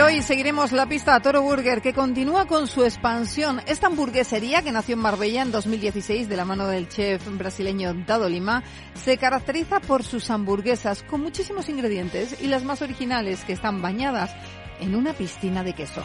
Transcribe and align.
Hoy 0.00 0.22
seguiremos 0.22 0.70
la 0.70 0.86
pista 0.86 1.14
a 1.14 1.20
Toro 1.20 1.42
Burger, 1.42 1.82
que 1.82 1.92
continúa 1.92 2.46
con 2.46 2.68
su 2.68 2.84
expansión. 2.84 3.60
Esta 3.66 3.88
hamburguesería, 3.88 4.62
que 4.62 4.70
nació 4.70 4.94
en 4.94 5.00
Marbella 5.00 5.42
en 5.42 5.50
2016 5.50 6.28
de 6.28 6.36
la 6.36 6.44
mano 6.44 6.68
del 6.68 6.88
chef 6.88 7.26
brasileño 7.36 7.92
Dado 8.06 8.28
Lima, 8.28 8.62
se 8.94 9.16
caracteriza 9.16 9.80
por 9.80 10.04
sus 10.04 10.30
hamburguesas 10.30 11.02
con 11.02 11.20
muchísimos 11.20 11.68
ingredientes 11.68 12.40
y 12.40 12.46
las 12.46 12.62
más 12.62 12.80
originales 12.80 13.42
que 13.44 13.54
están 13.54 13.82
bañadas 13.82 14.30
en 14.80 14.94
una 14.94 15.14
piscina 15.14 15.64
de 15.64 15.72
queso. 15.72 16.02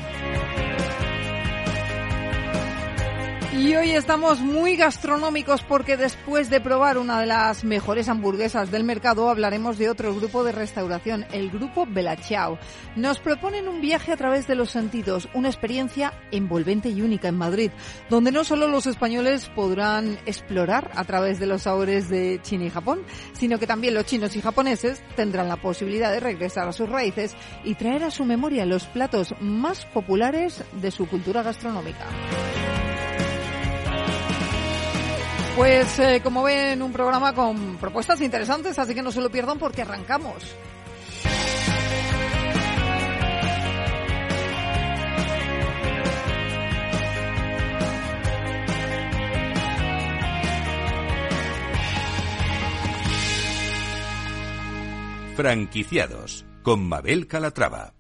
Y 3.56 3.76
hoy 3.76 3.92
estamos 3.92 4.40
muy 4.40 4.76
gastronómicos 4.76 5.62
porque 5.62 5.96
después 5.96 6.50
de 6.50 6.60
probar 6.60 6.98
una 6.98 7.20
de 7.20 7.28
las 7.28 7.64
mejores 7.64 8.10
hamburguesas 8.10 8.72
del 8.72 8.84
mercado 8.84 9.30
hablaremos 9.30 9.78
de 9.78 9.92
otro 9.92 10.14
grupo 10.16 10.44
de 10.44 10.52
restauración, 10.52 11.28
el 11.32 11.52
grupo 11.52 11.86
Belachao. 11.86 12.58
Nos 12.96 13.20
proponen 13.20 13.68
un 13.68 13.80
viaje 13.80 14.12
a 14.12 14.18
través 14.18 14.48
de 14.48 14.56
los 14.56 14.72
sentidos, 14.72 15.30
una 15.36 15.50
experiencia 15.50 16.14
envolvente 16.32 16.90
y 16.90 17.04
única 17.04 17.28
en 17.28 17.38
Madrid, 17.38 17.70
donde 18.10 18.32
no 18.32 18.44
solo 18.44 18.68
los 18.68 18.88
españoles 18.88 19.50
podrán 19.56 20.18
explorar 20.26 20.90
a 20.96 21.04
través 21.04 21.40
de 21.40 21.46
los 21.46 21.62
sabores 21.62 22.10
de 22.10 22.40
China 22.42 22.66
y 22.66 22.70
Japón, 22.72 23.04
sino 23.34 23.60
que 23.60 23.68
también 23.68 23.94
los 23.94 24.06
chinos 24.06 24.36
y 24.36 24.42
japoneses 24.42 25.04
tendrán 25.16 25.48
la 25.48 25.58
posibilidad 25.58 26.12
de 26.12 26.20
regresar 26.20 26.68
a 26.68 26.74
sus 26.74 26.90
raíces 26.90 27.36
y 27.64 27.76
traer 27.76 28.04
a 28.04 28.12
su 28.12 28.26
memoria 28.26 28.66
los 28.66 28.86
platos 28.86 29.36
más 29.40 29.86
populares 29.86 30.64
de 30.74 30.90
su 30.90 31.08
cultura 31.08 31.44
gastronómica. 31.44 32.08
Pues 35.56 36.00
eh, 36.00 36.20
como 36.24 36.42
ven, 36.42 36.82
un 36.82 36.92
programa 36.92 37.34
con 37.34 37.78
propuestas 37.78 38.20
interesantes, 38.22 38.80
así 38.80 38.96
que 38.96 39.04
no 39.04 39.12
se 39.12 39.22
lo 39.22 39.30
pierdan 39.30 39.60
porque 39.60 39.84
arrancamos. 39.84 40.44
Franquiciados 55.36 56.46
con 56.64 56.88
Mabel 56.88 57.28
Calatrava. 57.28 57.94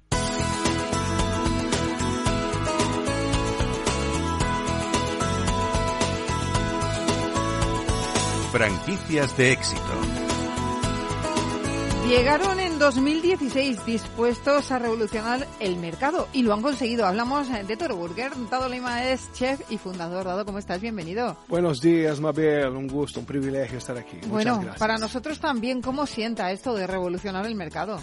Franquicias 8.53 9.36
de 9.36 9.52
éxito. 9.52 9.81
Llegaron 12.08 12.59
en 12.59 12.78
2016 12.78 13.84
dispuestos 13.84 14.72
a 14.72 14.78
revolucionar 14.78 15.47
el 15.59 15.78
mercado 15.78 16.28
y 16.34 16.44
lo 16.44 16.53
han 16.53 16.62
conseguido. 16.62 17.08
Hablamos 17.08 17.47
de 17.50 17.75
Toro 17.78 17.96
Burger. 17.96 18.31
Dado 18.52 18.69
Lima 18.69 19.06
es 19.06 19.34
chef 19.34 19.59
y 19.72 19.80
fundador. 19.80 20.25
Dado, 20.25 20.46
¿cómo 20.46 20.59
estás? 20.59 20.80
Bienvenido. 20.80 21.36
Buenos 21.47 21.81
días, 21.81 22.19
Mabel. 22.19 22.68
Un 22.75 22.88
gusto, 22.88 23.22
un 23.22 23.25
privilegio 23.25 23.80
estar 23.80 23.97
aquí. 23.97 24.18
Bueno, 24.28 24.64
para 24.78 25.00
nosotros 25.00 25.40
también, 25.40 25.81
¿cómo 25.81 26.06
sienta 26.06 26.52
esto 26.52 26.75
de 26.75 26.85
revolucionar 26.85 27.47
el 27.47 27.56
mercado? 27.56 27.97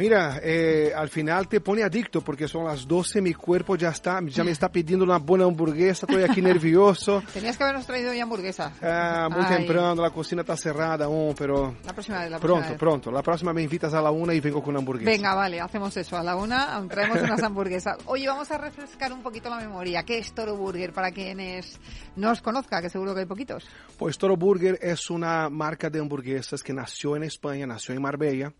Mira, 0.00 0.40
eh, 0.42 0.94
al 0.96 1.10
final 1.10 1.46
te 1.46 1.60
pone 1.60 1.82
adicto 1.82 2.22
porque 2.22 2.48
son 2.48 2.64
las 2.64 2.88
12, 2.88 3.20
mi 3.20 3.34
cuerpo 3.34 3.76
ya 3.76 3.90
está, 3.90 4.18
ya 4.24 4.42
me 4.42 4.50
está 4.50 4.72
pidiendo 4.72 5.04
una 5.04 5.18
buena 5.18 5.44
hamburguesa, 5.44 6.06
estoy 6.08 6.22
aquí 6.22 6.40
nervioso. 6.42 7.22
Tenías 7.34 7.58
que 7.58 7.64
habernos 7.64 7.84
traído 7.86 8.14
ya 8.14 8.22
hamburguesa. 8.22 8.72
Ah, 8.80 9.28
muy 9.30 9.44
Ay. 9.46 9.58
temprano, 9.58 10.00
la 10.00 10.08
cocina 10.08 10.40
está 10.40 10.56
cerrada 10.56 11.04
aún, 11.04 11.34
pero 11.36 11.74
La 11.84 11.92
próxima 11.92 12.20
vez, 12.20 12.30
la 12.30 12.38
próxima 12.38 12.60
pronto, 12.60 12.68
vez. 12.70 12.78
pronto. 12.78 13.10
La 13.10 13.22
próxima 13.22 13.52
me 13.52 13.60
invitas 13.60 13.92
a 13.92 14.00
la 14.00 14.10
una 14.10 14.32
y 14.32 14.40
vengo 14.40 14.62
con 14.62 14.70
una 14.70 14.78
hamburguesa. 14.78 15.10
Venga, 15.10 15.34
vale, 15.34 15.60
hacemos 15.60 15.94
eso. 15.98 16.16
A 16.16 16.22
la 16.22 16.34
una 16.34 16.82
traemos 16.88 17.20
unas 17.20 17.42
hamburguesas. 17.42 17.98
Oye, 18.06 18.26
vamos 18.26 18.50
a 18.50 18.56
refrescar 18.56 19.12
un 19.12 19.22
poquito 19.22 19.50
la 19.50 19.58
memoria. 19.58 20.02
¿Qué 20.04 20.16
es 20.16 20.32
Toro 20.32 20.56
Burger 20.56 20.94
para 20.94 21.10
quienes 21.10 21.78
no 22.16 22.30
os 22.30 22.40
conozca, 22.40 22.80
que 22.80 22.88
seguro 22.88 23.12
que 23.12 23.20
hay 23.20 23.26
poquitos? 23.26 23.68
Pues 23.98 24.16
Toro 24.16 24.38
Burger 24.38 24.78
es 24.80 25.10
una 25.10 25.50
marca 25.50 25.90
de 25.90 26.00
hamburguesas 26.00 26.62
que 26.62 26.72
nació 26.72 27.16
en 27.16 27.24
España, 27.24 27.66
nació 27.66 27.94
en 27.94 28.00
Marbella. 28.00 28.54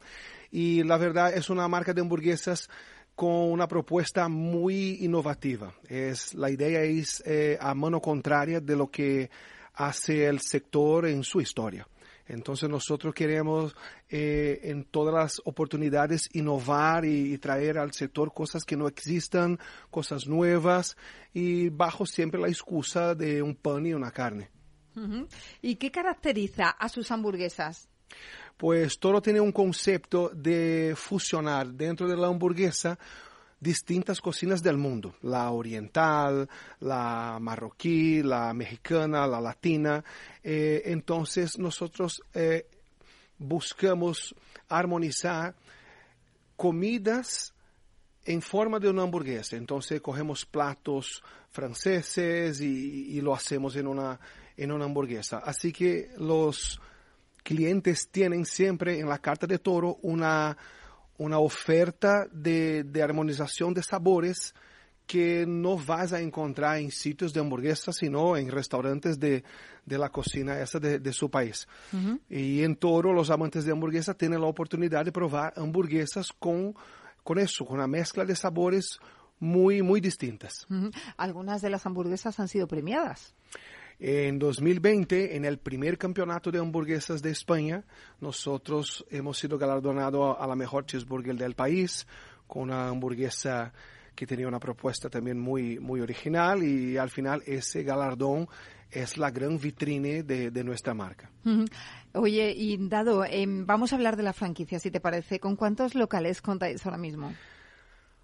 Y 0.51 0.83
la 0.83 0.97
verdad 0.97 1.33
es 1.35 1.51
una 1.51 1.69
marca 1.69 1.93
de 1.93 2.01
hamburguesas 2.01 2.69
con 3.15 3.53
una 3.53 3.69
propuesta 3.69 4.29
muy 4.29 5.05
innovativa. 5.05 5.75
Es, 5.89 6.35
la 6.35 6.51
idea 6.51 6.83
es 6.83 7.23
eh, 7.27 7.59
a 7.61 7.75
mano 7.75 8.01
contraria 8.01 8.61
de 8.61 8.77
lo 8.77 8.91
que 8.91 9.31
hace 9.75 10.27
el 10.27 10.41
sector 10.41 11.07
en 11.07 11.23
su 11.23 11.41
historia. 11.41 11.87
Entonces 12.31 12.69
nosotros 12.69 13.13
queremos 13.13 13.75
eh, 14.09 14.61
en 14.63 14.85
todas 14.85 15.13
las 15.13 15.43
oportunidades 15.45 16.29
innovar 16.33 17.05
y, 17.05 17.37
traer 17.39 17.77
al 17.77 17.93
sector 17.93 18.33
cosas 18.33 18.65
que 18.65 18.77
no 18.77 18.87
existan, 18.87 19.59
cosas 19.91 20.29
nuevas 20.29 20.97
y 21.35 21.71
bajo 21.71 22.07
siempre 22.07 22.41
la 22.41 22.49
excusa 22.49 23.17
de 23.17 23.43
un 23.43 23.57
pan 23.57 23.85
y 23.85 23.95
una 23.95 24.13
carne. 24.13 24.49
¿Y 25.61 25.77
qué 25.77 25.91
caracteriza 25.91 26.71
a 26.71 26.89
sus 26.89 27.11
hamburguesas? 27.11 27.89
Pues 28.61 28.99
todo 28.99 29.23
tiene 29.23 29.41
un 29.41 29.53
concepto 29.53 30.29
de 30.35 30.93
fusionar 30.95 31.69
dentro 31.69 32.07
de 32.07 32.15
la 32.15 32.27
hamburguesa 32.27 32.99
distintas 33.59 34.21
cocinas 34.21 34.63
del 34.63 34.77
mundo, 34.77 35.15
la 35.23 35.51
oriental, 35.51 36.47
la 36.81 37.39
marroquí, 37.41 38.23
la 38.23 38.53
mexicana, 38.53 39.27
la 39.27 39.41
latina. 39.41 40.05
Eh, 40.45 40.83
entonces 40.85 41.59
nosotros 41.59 42.23
eh, 42.35 42.67
buscamos 43.39 44.35
armonizar 44.69 45.55
comidas 46.55 47.55
en 48.27 48.43
forma 48.43 48.79
de 48.79 48.91
una 48.91 49.05
hamburguesa. 49.05 49.57
Entonces 49.57 50.03
cogemos 50.03 50.45
platos 50.45 51.23
franceses 51.49 52.61
y, 52.61 53.17
y 53.17 53.23
lo 53.23 53.35
hacemos 53.35 53.75
en 53.77 53.87
una, 53.87 54.21
en 54.55 54.71
una 54.71 54.85
hamburguesa. 54.85 55.39
Así 55.39 55.73
que 55.73 56.11
los 56.19 56.79
clientes 57.43 58.09
tienen 58.11 58.45
siempre 58.45 58.99
en 58.99 59.09
la 59.09 59.19
carta 59.19 59.47
de 59.47 59.59
toro 59.59 59.99
una, 60.03 60.57
una 61.19 61.39
oferta 61.39 62.27
de, 62.33 62.85
de 62.85 63.03
armonización 63.03 63.75
de 63.75 63.83
sabores 63.83 64.55
que 65.07 65.45
no 65.45 65.77
vas 65.77 66.13
a 66.13 66.21
encontrar 66.21 66.79
en 66.79 66.93
sitios 66.93 67.33
de 67.33 67.41
hamburguesas, 67.41 67.97
sino 67.97 68.37
en 68.37 68.49
restaurantes 68.49 69.19
de, 69.19 69.43
de 69.85 69.99
la 69.99 70.09
cocina 70.11 70.61
esa 70.61 70.79
de, 70.79 71.01
de 71.01 71.13
su 71.13 71.29
país. 71.29 71.67
Y 72.29 72.63
en 72.63 72.77
Toro, 72.77 73.13
los 73.13 73.29
amantes 73.31 73.65
de 73.65 73.73
hamburguesa 73.73 74.15
tienen 74.15 74.41
la 74.41 74.47
oportunidad 74.47 75.05
de 75.05 75.11
probar 75.11 75.53
hamburguesas 75.57 76.29
con, 76.39 76.77
con 77.25 77.41
eso, 77.41 77.65
con 77.65 77.79
una 77.79 77.89
mezcla 77.89 78.25
de 78.25 78.37
sabores 78.37 79.01
muy, 79.41 79.83
muy 79.83 80.01
distintas. 80.01 80.65
Ujú. 80.71 80.91
Algunas 81.17 81.61
de 81.61 81.71
las 81.71 81.85
hamburguesas 81.87 82.39
han 82.39 82.47
sido 82.47 82.69
premiadas. 82.69 83.35
En 84.03 84.39
2020, 84.39 85.37
en 85.37 85.45
el 85.45 85.59
primer 85.59 85.99
campeonato 85.99 86.51
de 86.51 86.59
hamburguesas 86.59 87.21
de 87.21 87.31
España, 87.33 87.85
nosotros 88.19 89.05
hemos 89.11 89.37
sido 89.37 89.59
galardonados 89.59 90.39
a 90.41 90.47
la 90.47 90.57
mejor 90.57 90.87
cheeseburger 90.87 91.37
del 91.37 91.55
país, 91.55 92.07
con 92.47 92.63
una 92.63 92.89
hamburguesa 92.89 93.75
que 94.15 94.27
tenía 94.27 94.49
una 94.49 94.59
propuesta 94.59 95.11
también 95.11 95.39
muy, 95.39 95.79
muy 95.79 96.01
original 96.01 96.63
y 96.63 96.97
al 96.97 97.11
final 97.11 97.43
ese 97.45 97.83
galardón 97.83 98.49
es 98.91 99.19
la 99.19 99.31
gran 99.31 99.59
vitrine 99.59 100.23
de, 100.23 100.51
de 100.51 100.65
nuestra 100.65 100.95
marca. 100.95 101.31
Oye, 102.15 102.55
y 102.57 102.79
Dado, 102.89 103.27
em, 103.27 103.67
vamos 103.67 103.93
a 103.93 103.97
hablar 103.97 104.17
de 104.17 104.23
la 104.23 104.33
franquicia, 104.33 104.79
si 104.79 104.91
te 104.91 105.01
parece. 105.01 105.41
¿Con 105.41 105.57
cuántos 105.57 105.95
locales 105.95 106.41
contáis 106.41 106.85
ahora 106.87 106.99
mismo? 106.99 107.35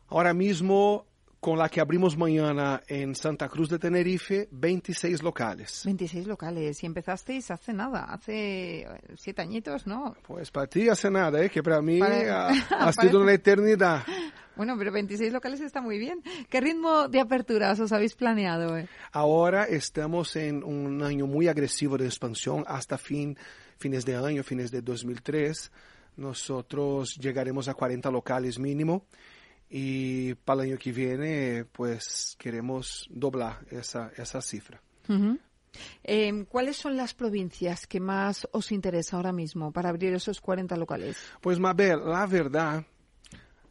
Ahora 0.08 0.32
mismo, 0.32 1.06
con 1.46 1.60
la 1.60 1.68
que 1.68 1.80
abrimos 1.80 2.16
mañana 2.16 2.82
en 2.88 3.14
Santa 3.14 3.48
Cruz 3.48 3.68
de 3.68 3.78
Tenerife, 3.78 4.48
26 4.50 5.22
locales. 5.22 5.82
26 5.84 6.26
locales. 6.26 6.82
Y 6.82 6.86
empezasteis 6.86 7.52
hace 7.52 7.72
nada, 7.72 8.02
hace 8.06 8.80
eh, 8.80 8.86
siete 9.16 9.42
añitos, 9.42 9.86
¿no? 9.86 10.16
Pues 10.26 10.50
para 10.50 10.66
ti 10.66 10.88
hace 10.88 11.08
nada, 11.08 11.40
¿eh? 11.40 11.48
que 11.48 11.62
para 11.62 11.80
mí 11.80 12.00
Pare- 12.00 12.28
ha, 12.30 12.48
ha 12.80 12.92
sido 12.92 13.20
una 13.20 13.32
eternidad. 13.32 14.02
Bueno, 14.56 14.74
pero 14.76 14.90
26 14.90 15.32
locales 15.32 15.60
está 15.60 15.80
muy 15.80 16.00
bien. 16.00 16.20
¿Qué 16.50 16.60
ritmo 16.60 17.06
de 17.06 17.20
aperturas 17.20 17.78
os 17.78 17.92
habéis 17.92 18.16
planeado? 18.16 18.76
eh? 18.76 18.88
Ahora 19.12 19.66
estamos 19.66 20.34
en 20.34 20.64
un 20.64 21.00
año 21.04 21.28
muy 21.28 21.46
agresivo 21.46 21.96
de 21.96 22.06
expansión 22.06 22.64
hasta 22.66 22.98
fin, 22.98 23.38
fines 23.78 24.04
de 24.04 24.16
año, 24.16 24.42
fines 24.42 24.72
de 24.72 24.82
2003. 24.82 25.70
Nosotros 26.16 27.14
llegaremos 27.20 27.68
a 27.68 27.74
40 27.74 28.10
locales 28.10 28.58
mínimo 28.58 29.04
y 29.68 30.34
para 30.34 30.62
el 30.62 30.70
año 30.70 30.78
que 30.78 30.92
viene 30.92 31.64
pues 31.64 32.36
queremos 32.38 33.06
doblar 33.10 33.64
esa, 33.70 34.12
esa 34.16 34.40
cifra. 34.40 34.80
Eh, 36.02 36.46
¿Cuáles 36.48 36.76
son 36.76 36.96
las 36.96 37.14
provincias 37.14 37.86
que 37.86 38.00
más 38.00 38.48
os 38.52 38.72
interesa 38.72 39.16
ahora 39.16 39.32
mismo 39.32 39.72
para 39.72 39.90
abrir 39.90 40.14
esos 40.14 40.40
40 40.40 40.76
locales? 40.76 41.16
Pues 41.40 41.58
Mabel, 41.58 42.00
la 42.04 42.26
verdad, 42.26 42.84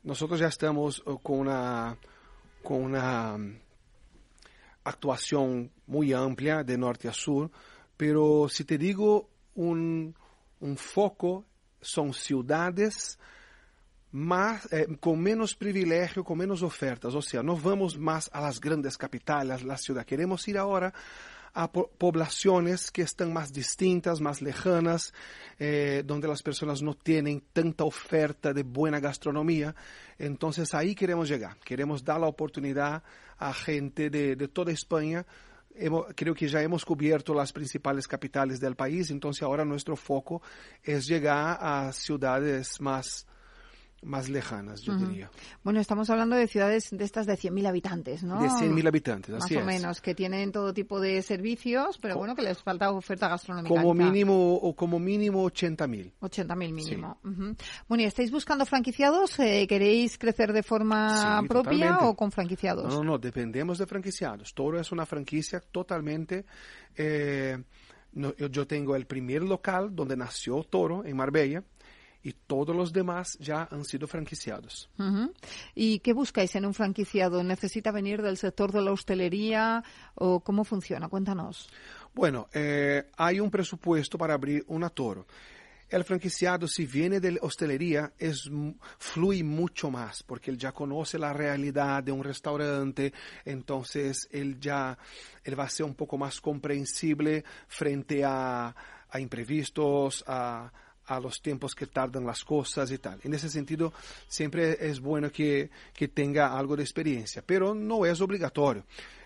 nosotros 0.03 0.39
ya 0.39 0.47
estamos 0.47 1.03
eh, 1.05 1.15
con 1.23 1.39
una, 1.39 1.97
con 2.63 2.83
una 2.83 3.37
mm, 3.37 3.59
actuación 4.83 5.71
muy 5.87 6.13
amplia 6.13 6.63
de 6.63 6.77
norte 6.77 7.07
a 7.07 7.13
sur, 7.13 7.49
pero 7.97 8.47
si 8.49 8.65
te 8.65 8.77
digo 8.77 9.29
un, 9.55 10.15
un 10.59 10.77
foco, 10.77 11.45
son 11.81 12.13
ciudades 12.13 13.17
eh, 14.71 14.87
con 14.99 15.19
menos 15.19 15.55
privilegio, 15.55 16.23
con 16.23 16.37
menos 16.37 16.61
ofertas. 16.61 17.13
O 17.13 17.21
sea, 17.21 17.43
no 17.43 17.57
vamos 17.57 17.97
más 17.97 18.29
a 18.31 18.39
las 18.39 18.61
grandes 18.61 18.97
capitales, 18.97 19.63
la 19.63 19.77
ciudad. 19.77 20.05
Queremos 20.05 20.47
ir 20.47 20.57
ahora 20.57 20.93
a 21.53 21.71
po 21.71 21.89
poblaciones 21.97 22.91
que 22.91 23.01
están 23.01 23.33
más 23.33 23.51
distintas, 23.51 24.21
más 24.21 24.41
lejanas, 24.41 25.13
eh, 25.59 26.03
donde 26.05 26.27
las 26.27 26.41
personas 26.41 26.81
no 26.81 26.93
tienen 26.93 27.43
tanta 27.51 27.83
oferta 27.83 28.53
de 28.53 28.63
buena 28.63 28.99
gastronomía. 28.99 29.75
Entonces 30.17 30.73
ahí 30.73 30.95
queremos 30.95 31.27
llegar. 31.27 31.57
Queremos 31.65 32.03
dar 32.03 32.19
la 32.19 32.27
oportunidad 32.27 33.03
a 33.37 33.53
gente 33.53 34.09
de, 34.09 34.35
de 34.35 34.47
toda 34.47 34.71
España 34.71 35.25
creo 36.15 36.33
que 36.33 36.47
ya 36.47 36.61
hemos 36.61 36.85
cubierto 36.85 37.33
las 37.33 37.51
principales 37.51 38.07
capitales 38.07 38.61
del 38.61 38.77
país, 38.77 39.11
entonces 39.11 39.43
ahora 39.43 39.65
nuestro 39.65 39.97
foco 39.97 40.41
es 40.81 41.05
llegar 41.05 41.57
a 41.59 41.91
ciudades 41.91 42.79
más 42.79 43.27
más 44.05 44.29
lejanas, 44.29 44.81
yo 44.81 44.95
diría. 44.95 45.29
Bueno, 45.63 45.79
estamos 45.79 46.09
hablando 46.09 46.35
de 46.35 46.47
ciudades 46.47 46.89
de 46.91 47.03
estas 47.03 47.25
de 47.25 47.33
100.000 47.33 47.67
habitantes, 47.67 48.23
¿no? 48.23 48.41
De 48.41 48.47
100.000 48.47 48.87
habitantes, 48.87 49.35
así 49.35 49.55
Más 49.55 49.63
o 49.63 49.65
menos, 49.65 50.01
que 50.01 50.15
tienen 50.15 50.51
todo 50.51 50.73
tipo 50.73 50.99
de 50.99 51.21
servicios, 51.21 51.97
pero 51.97 52.17
bueno, 52.17 52.35
que 52.35 52.43
les 52.43 52.61
falta 52.61 52.91
oferta 52.91 53.27
gastronómica. 53.27 53.73
Como 53.73 53.93
mínimo, 53.93 54.55
o 54.55 54.75
como 54.75 54.99
mínimo 54.99 55.43
80.000. 55.45 56.13
80.000 56.21 56.55
mínimo. 56.71 57.19
Bueno, 57.87 58.03
¿y 58.03 58.05
estáis 58.05 58.31
buscando 58.31 58.65
franquiciados? 58.65 59.39
Eh, 59.39 59.65
¿Queréis 59.67 60.17
crecer 60.17 60.53
de 60.53 60.63
forma 60.63 61.43
propia 61.47 61.99
o 61.99 62.15
con 62.15 62.31
franquiciados? 62.31 62.93
No, 62.93 63.03
no, 63.03 63.17
dependemos 63.17 63.77
de 63.77 63.87
franquiciados. 63.87 64.53
Toro 64.53 64.79
es 64.79 64.91
una 64.91 65.05
franquicia 65.05 65.59
totalmente... 65.59 66.45
Eh, 66.95 67.57
yo 68.15 68.65
tengo 68.65 68.95
el 68.95 69.05
primer 69.07 69.43
local 69.43 69.93
donde 69.93 70.15
nació 70.15 70.63
Toro, 70.63 71.03
en 71.05 71.17
Marbella, 71.17 71.63
y 72.25 72.33
todos 72.33 72.75
los 72.75 72.91
demás 72.91 73.37
ya 73.39 73.67
han 73.69 73.85
sido 73.85 74.07
franquiciados. 74.07 74.89
¿Y 75.75 75.99
qué 75.99 76.11
buscáis 76.11 76.55
en 76.55 76.65
un 76.65 76.73
franquiciado? 76.73 77.43
¿Necesita 77.43 77.91
venir 77.91 78.23
del 78.23 78.37
sector 78.37 78.71
de 78.71 78.81
la 78.81 78.91
hostelería 78.91 79.83
o 80.15 80.39
cómo 80.39 80.63
funciona? 80.63 81.07
Cuéntanos. 81.07 81.69
Bueno, 82.15 82.47
eh, 82.51 83.11
hay 83.15 83.39
un 83.39 83.51
presupuesto 83.51 84.17
para 84.17 84.33
abrir 84.33 84.65
una 84.69 84.89
toro. 84.89 85.27
El 85.87 86.03
franquiciado, 86.03 86.67
si 86.67 86.87
viene 86.87 87.19
de 87.19 87.37
hostelería, 87.43 88.11
es, 88.17 88.49
fluye 88.97 89.43
mucho 89.43 89.91
más, 89.91 90.23
porque 90.23 90.49
él 90.49 90.57
ya 90.57 90.71
conoce 90.71 91.19
la 91.19 91.31
realidad 91.31 92.01
de 92.01 92.11
un 92.11 92.23
restaurante, 92.23 93.13
entonces 93.45 94.27
él 94.31 94.59
ya 94.59 94.97
él 95.43 95.59
va 95.59 95.65
a 95.65 95.69
ser 95.69 95.85
un 95.85 95.93
poco 95.93 96.17
más 96.17 96.41
comprensible 96.41 97.43
frente 97.67 98.25
a, 98.25 98.75
a 99.11 99.19
imprevistos, 99.19 100.23
a, 100.25 100.71
a 101.07 101.19
los 101.19 101.41
tiempos 101.41 101.75
que 101.75 101.87
tardan 101.87 102.25
las 102.25 102.43
cosas 102.43 102.91
y 102.91 102.97
tal. 102.97 103.19
En 103.23 103.33
ese 103.33 103.49
sentido, 103.49 103.93
siempre 104.27 104.77
es 104.79 104.99
bueno 104.99 105.31
que, 105.31 105.69
que 105.93 106.07
tenga 106.07 106.57
algo 106.57 106.75
de 106.75 106.83
experiencia, 106.83 107.43
pero 107.45 107.73
no 107.75 108.05
es 108.05 108.19
obligatorio. 108.21 108.85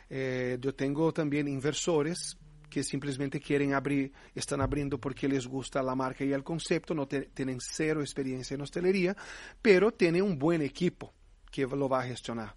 Eh, 0.10 0.58
yo 0.60 0.74
tengo 0.74 1.12
también 1.14 1.48
inversores 1.48 2.38
que 2.70 2.84
simplemente 2.84 3.40
quieren 3.40 3.74
abrir, 3.74 4.12
están 4.36 4.62
abriendo 4.62 5.00
porque 5.00 5.28
les 5.28 5.48
gusta 5.48 5.82
la 5.82 5.96
marca 5.96 6.24
y 6.24 6.32
el 6.32 6.44
concepto, 6.44 6.94
no 6.94 7.08
tienen 7.08 7.58
cero 7.60 8.02
experiencia 8.02 8.54
en 8.54 8.62
hostelería, 8.62 9.16
pero 9.62 9.92
tienen 9.92 10.22
un 10.22 10.38
buen 10.38 10.62
equipo 10.62 11.14
que 11.52 11.66
lo 11.66 11.90
va 11.90 12.02
a 12.02 12.08
gestionar. 12.08 12.56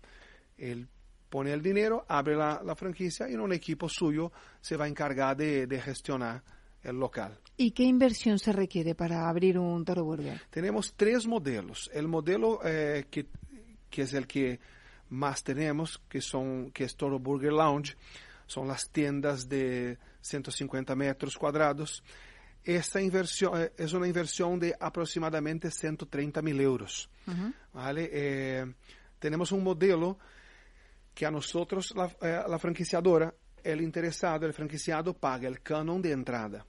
Él 0.57 0.87
pone 1.31 1.53
el 1.53 1.63
dinero, 1.63 2.05
abre 2.09 2.37
la, 2.37 2.61
la 2.63 2.77
franquicia 2.77 3.29
y 3.29 3.35
un 3.35 3.53
equipo 3.55 3.89
suyo 3.89 4.31
se 4.61 4.77
va 4.77 4.85
a 4.85 4.89
encargar 4.89 5.35
de, 5.37 5.67
de 5.67 5.81
gestionar 5.81 6.43
el 6.83 6.97
local. 6.97 7.39
¿Y 7.57 7.73
qué 7.73 7.83
inversión 7.83 8.39
se 8.39 8.53
requiere 8.53 8.95
para 8.95 9.29
abrir 9.29 9.59
un 9.59 9.85
Toro 9.85 10.05
Burger? 10.05 10.41
Tenemos 10.51 10.95
tres 10.95 11.27
modelos. 11.27 11.91
El 11.93 12.09
modelo 12.09 12.61
eh, 12.65 13.07
que, 13.11 13.27
que, 13.91 14.03
es 14.03 14.15
el 14.15 14.27
que 14.27 14.59
más 15.11 15.45
tenemos, 15.45 16.01
que, 16.09 16.21
son, 16.21 16.71
que 16.71 16.85
es 16.85 16.97
Toro 16.97 17.19
Burger 17.19 17.53
Lounge, 17.53 17.97
son 18.47 18.69
las 18.69 18.89
tiendas 18.91 19.49
de 19.49 19.99
150 20.23 20.97
metros 20.97 21.37
cuadrados. 21.37 22.03
Esta 22.65 23.01
inversión 23.03 23.61
eh, 23.61 23.73
es 23.77 23.93
una 23.93 24.07
inversión 24.07 24.59
de 24.59 24.75
aproximadamente 24.79 25.71
130 25.71 26.41
mil 26.41 26.59
euros. 26.61 27.11
¿vale? 27.73 28.09
Eh, 28.13 28.75
tenemos 29.19 29.53
un 29.53 29.63
modelo 29.63 30.19
que 31.15 31.27
a 31.27 31.31
nosotros, 31.31 31.93
la, 31.95 32.11
la 32.49 32.59
franquiciadora, 32.59 33.35
el 33.63 33.83
interesado, 33.83 34.47
el 34.47 34.55
franquiciado, 34.55 35.13
paga 35.13 35.47
el 35.47 35.61
canon 35.61 36.01
de 36.01 36.13
entrada 36.13 36.67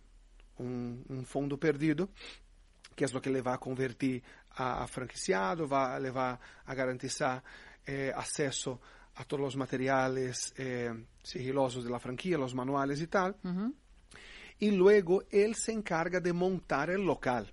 um, 0.60 1.04
um 1.10 1.24
fundo 1.24 1.58
perdido, 1.58 2.10
que 2.96 3.04
é 3.04 3.08
o 3.08 3.22
que 3.22 3.30
ele 3.30 3.42
vai 3.42 3.58
convertir 3.58 4.22
a, 4.52 4.84
a 4.84 4.88
franquiciado, 4.88 5.68
vai 5.68 6.00
levar 6.00 6.40
a 6.66 6.76
garantizar 6.76 7.44
eh, 7.86 8.14
acesso 8.16 8.80
a 9.16 9.24
todos 9.24 9.48
os 9.48 9.56
materiais 9.56 10.54
eh, 10.58 10.94
sigilosos 11.24 11.86
da 11.86 12.00
franquia, 12.00 12.40
os 12.40 12.54
manuais 12.54 13.02
e 13.02 13.08
tal. 13.08 13.34
Uhum. 13.44 13.74
E 14.60 14.72
luego 14.72 15.24
ele 15.32 15.56
se 15.56 15.72
encarga 15.72 16.22
de 16.22 16.32
montar 16.32 16.90
o 16.90 17.02
local. 17.02 17.46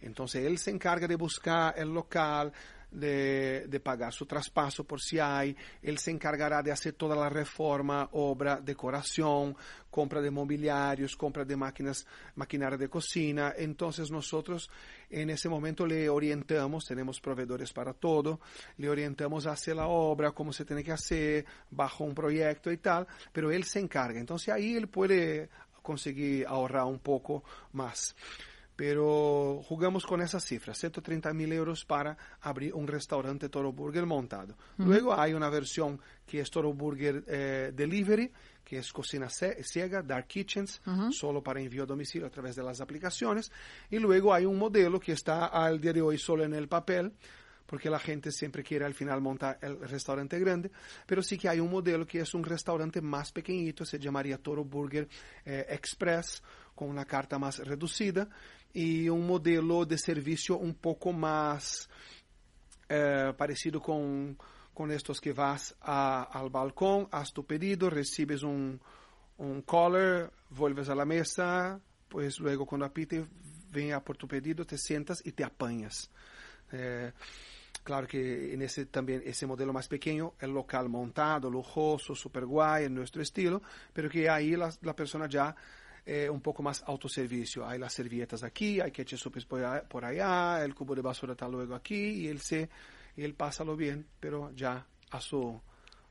Então, 0.00 0.26
ele 0.34 0.58
se 0.58 0.70
encarga 0.70 1.08
de 1.08 1.16
buscar 1.16 1.76
o 1.78 1.84
local, 1.84 2.52
de, 2.90 3.80
pagar 3.82 4.12
su 4.12 4.26
traspaso 4.26 4.84
por 4.84 5.00
si 5.00 5.18
hay, 5.18 5.56
él 5.82 5.98
se 5.98 6.10
encargará 6.10 6.62
de 6.62 6.72
hacer 6.72 6.94
toda 6.94 7.14
la 7.14 7.28
reforma, 7.28 8.08
obra, 8.12 8.60
decoración, 8.60 9.56
compra 9.90 10.20
de 10.20 10.30
mobiliarios, 10.30 11.16
compra 11.16 11.44
de 11.44 11.56
máquinas, 11.56 12.06
maquinaria 12.34 12.78
de 12.78 12.88
cocina. 12.88 13.54
Entonces 13.56 14.10
nosotros 14.10 14.70
en 15.10 15.30
ese 15.30 15.48
momento 15.48 15.86
le 15.86 16.08
orientamos, 16.08 16.84
tenemos 16.86 17.20
proveedores 17.20 17.72
para 17.72 17.92
todo, 17.92 18.40
le 18.76 18.88
orientamos 18.88 19.46
a 19.46 19.52
hacer 19.52 19.76
la 19.76 19.86
obra, 19.86 20.32
cómo 20.32 20.52
se 20.52 20.64
tiene 20.64 20.84
que 20.84 20.92
hacer, 20.92 21.44
bajo 21.70 22.04
un 22.04 22.14
proyecto 22.14 22.70
y 22.70 22.78
tal, 22.78 23.06
pero 23.32 23.50
él 23.50 23.64
se 23.64 23.80
encarga. 23.80 24.18
Entonces 24.18 24.48
ahí 24.48 24.74
él 24.74 24.88
puede 24.88 25.48
conseguir 25.82 26.46
ahorrar 26.46 26.84
un 26.84 26.98
poco 26.98 27.44
más 27.72 28.14
pero 28.78 29.60
jugamos 29.64 30.06
con 30.06 30.20
esa 30.20 30.38
cifra, 30.38 30.72
130 30.72 31.32
mil 31.34 31.52
euros 31.52 31.84
para 31.84 32.16
abrir 32.42 32.72
un 32.74 32.86
restaurante 32.86 33.48
Toro 33.48 33.72
Burger 33.72 34.06
montado. 34.06 34.56
Luego 34.76 35.18
hay 35.18 35.34
una 35.34 35.48
versión 35.50 36.00
que 36.24 36.38
es 36.38 36.48
Toro 36.48 36.72
Burger 36.72 37.24
eh, 37.26 37.72
Delivery, 37.74 38.30
que 38.64 38.78
es 38.78 38.92
cocina 38.92 39.28
ciega, 39.28 40.00
Dark 40.02 40.28
Kitchens, 40.28 40.80
solo 41.10 41.42
para 41.42 41.60
envío 41.60 41.82
a 41.82 41.86
domicilio 41.86 42.28
a 42.28 42.30
través 42.30 42.54
de 42.54 42.62
las 42.62 42.80
aplicaciones. 42.80 43.50
Y 43.90 43.98
luego 43.98 44.32
hay 44.32 44.44
un 44.44 44.56
modelo 44.56 45.00
que 45.00 45.10
está 45.10 45.46
al 45.46 45.80
día 45.80 45.92
de 45.92 46.00
hoy 46.00 46.16
solo 46.16 46.44
en 46.44 46.54
el 46.54 46.68
papel, 46.68 47.12
porque 47.66 47.90
la 47.90 47.98
gente 47.98 48.30
siempre 48.30 48.62
quiere 48.62 48.84
al 48.84 48.94
final 48.94 49.20
montar 49.20 49.58
el 49.60 49.80
restaurante 49.80 50.38
grande, 50.38 50.70
pero 51.04 51.20
sí 51.20 51.36
que 51.36 51.48
hay 51.48 51.58
un 51.58 51.70
modelo 51.70 52.06
que 52.06 52.20
es 52.20 52.32
un 52.32 52.44
restaurante 52.44 53.00
más 53.00 53.32
pequeñito, 53.32 53.84
se 53.84 53.98
llamaría 53.98 54.38
Toro 54.38 54.64
Burger 54.64 55.08
eh, 55.44 55.66
Express, 55.68 56.44
con 56.78 56.88
una 56.88 57.04
carta 57.04 57.40
más 57.40 57.58
reducida 57.58 58.28
y 58.72 59.08
un 59.08 59.26
modelo 59.26 59.84
de 59.84 59.98
servicio 59.98 60.56
un 60.58 60.74
poco 60.74 61.12
más 61.12 61.88
eh, 62.88 63.32
parecido 63.36 63.80
con, 63.80 64.38
con, 64.72 64.90
estos 64.90 65.20
que 65.20 65.32
vas 65.32 65.74
a, 65.80 66.22
al 66.24 66.50
balcón, 66.50 67.08
haz 67.10 67.32
tu 67.32 67.44
pedido, 67.44 67.90
recibes 67.90 68.42
un, 68.42 68.80
un 69.38 69.62
caller, 69.62 70.30
vuelves 70.50 70.88
a 70.88 70.94
la 70.94 71.04
mesa, 71.04 71.80
pues 72.08 72.38
luego 72.38 72.66
cuando 72.66 72.86
apite, 72.86 73.26
ven 73.70 73.92
a 73.92 74.02
por 74.02 74.16
tu 74.16 74.26
pedido, 74.26 74.64
te 74.64 74.78
sientas 74.78 75.24
y 75.24 75.32
te 75.32 75.44
apañas. 75.44 76.10
Eh, 76.72 77.12
claro 77.82 78.06
que 78.06 78.52
en 78.52 78.62
ese 78.62 78.86
también 78.86 79.22
ese 79.24 79.46
modelo 79.46 79.72
más 79.72 79.88
pequeño, 79.88 80.34
el 80.40 80.50
local 80.52 80.88
montado, 80.88 81.50
lujoso, 81.50 82.14
super 82.14 82.44
guay, 82.46 82.84
en 82.84 82.94
nuestro 82.94 83.22
estilo, 83.22 83.62
pero 83.92 84.08
que 84.08 84.24
la, 84.24 84.72
la 84.82 84.94
persona 84.94 85.26
ya 85.28 85.54
eh, 86.10 86.30
un 86.30 86.40
poco 86.40 86.62
más 86.62 86.82
autoservicio. 86.86 87.66
Hay 87.66 87.78
las 87.78 87.92
servilletas 87.92 88.42
aquí, 88.42 88.80
hay 88.80 88.90
ketchup 88.90 89.36
por, 89.46 89.82
por 89.88 90.04
allá, 90.06 90.64
el 90.64 90.74
cubo 90.74 90.94
de 90.94 91.02
basura 91.02 91.32
está 91.32 91.46
luego 91.46 91.74
aquí 91.74 91.94
y 91.94 92.28
él, 92.28 92.40
se, 92.40 92.70
y 93.14 93.22
él 93.24 93.34
pásalo 93.34 93.76
bien, 93.76 94.06
pero 94.18 94.50
ya 94.54 94.86
a 95.10 95.20
su, 95.20 95.60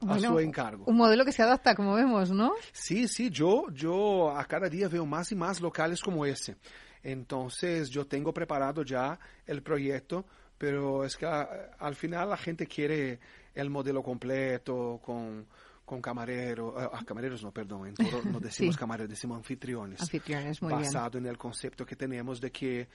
a 0.07 0.19
su 0.19 0.39
encargo. 0.39 0.85
Un 0.85 0.97
modelo 0.97 1.25
que 1.25 1.31
se 1.31 1.41
adapta, 1.41 1.73
como 1.73 1.95
vemos, 1.95 2.29
¿no? 2.29 2.53
Sí, 2.71 3.07
sí, 3.07 3.31
yo, 3.31 3.65
yo 3.71 4.29
a 4.37 4.45
cada 4.45 4.69
día 4.69 4.87
veo 4.87 5.05
más 5.07 5.31
y 5.31 5.35
más 5.35 5.59
locales 5.61 6.01
como 6.03 6.25
ese. 6.27 6.57
Entonces 7.01 7.89
yo 7.89 8.05
tengo 8.05 8.31
preparado 8.33 8.83
ya 8.83 9.17
el 9.45 9.63
proyecto 9.63 10.25
pero 10.59 11.05
es 11.05 11.15
que 11.15 11.25
a- 11.27 11.69
al 11.77 11.95
final 11.95 12.29
la 12.31 12.37
gente 12.37 12.65
quiere 12.65 13.19
el 13.53 13.69
modelo 13.69 14.01
completo 14.01 14.99
con, 15.05 15.45
con 15.87 16.01
camarero, 16.01 16.79
eh, 16.83 16.89
ah, 16.91 17.01
camareros 17.05 17.41
no, 17.43 17.53
perdón, 17.53 17.87
en 17.87 17.95
Toro 17.95 18.21
no 18.29 18.39
decimos 18.41 18.75
Sí. 18.75 18.79
camareros, 18.79 19.09
decimos 19.09 19.37
anfitriones. 19.37 20.01
Anfitriones, 20.01 20.61
muy 20.61 20.73
bien. 20.73 20.81
basado 20.83 21.17
en 21.17 21.25
el 21.27 21.37
concepto 21.37 21.85
que 21.85 21.95
tenemos 21.95 22.41
de 22.41 22.51
que 22.51 22.89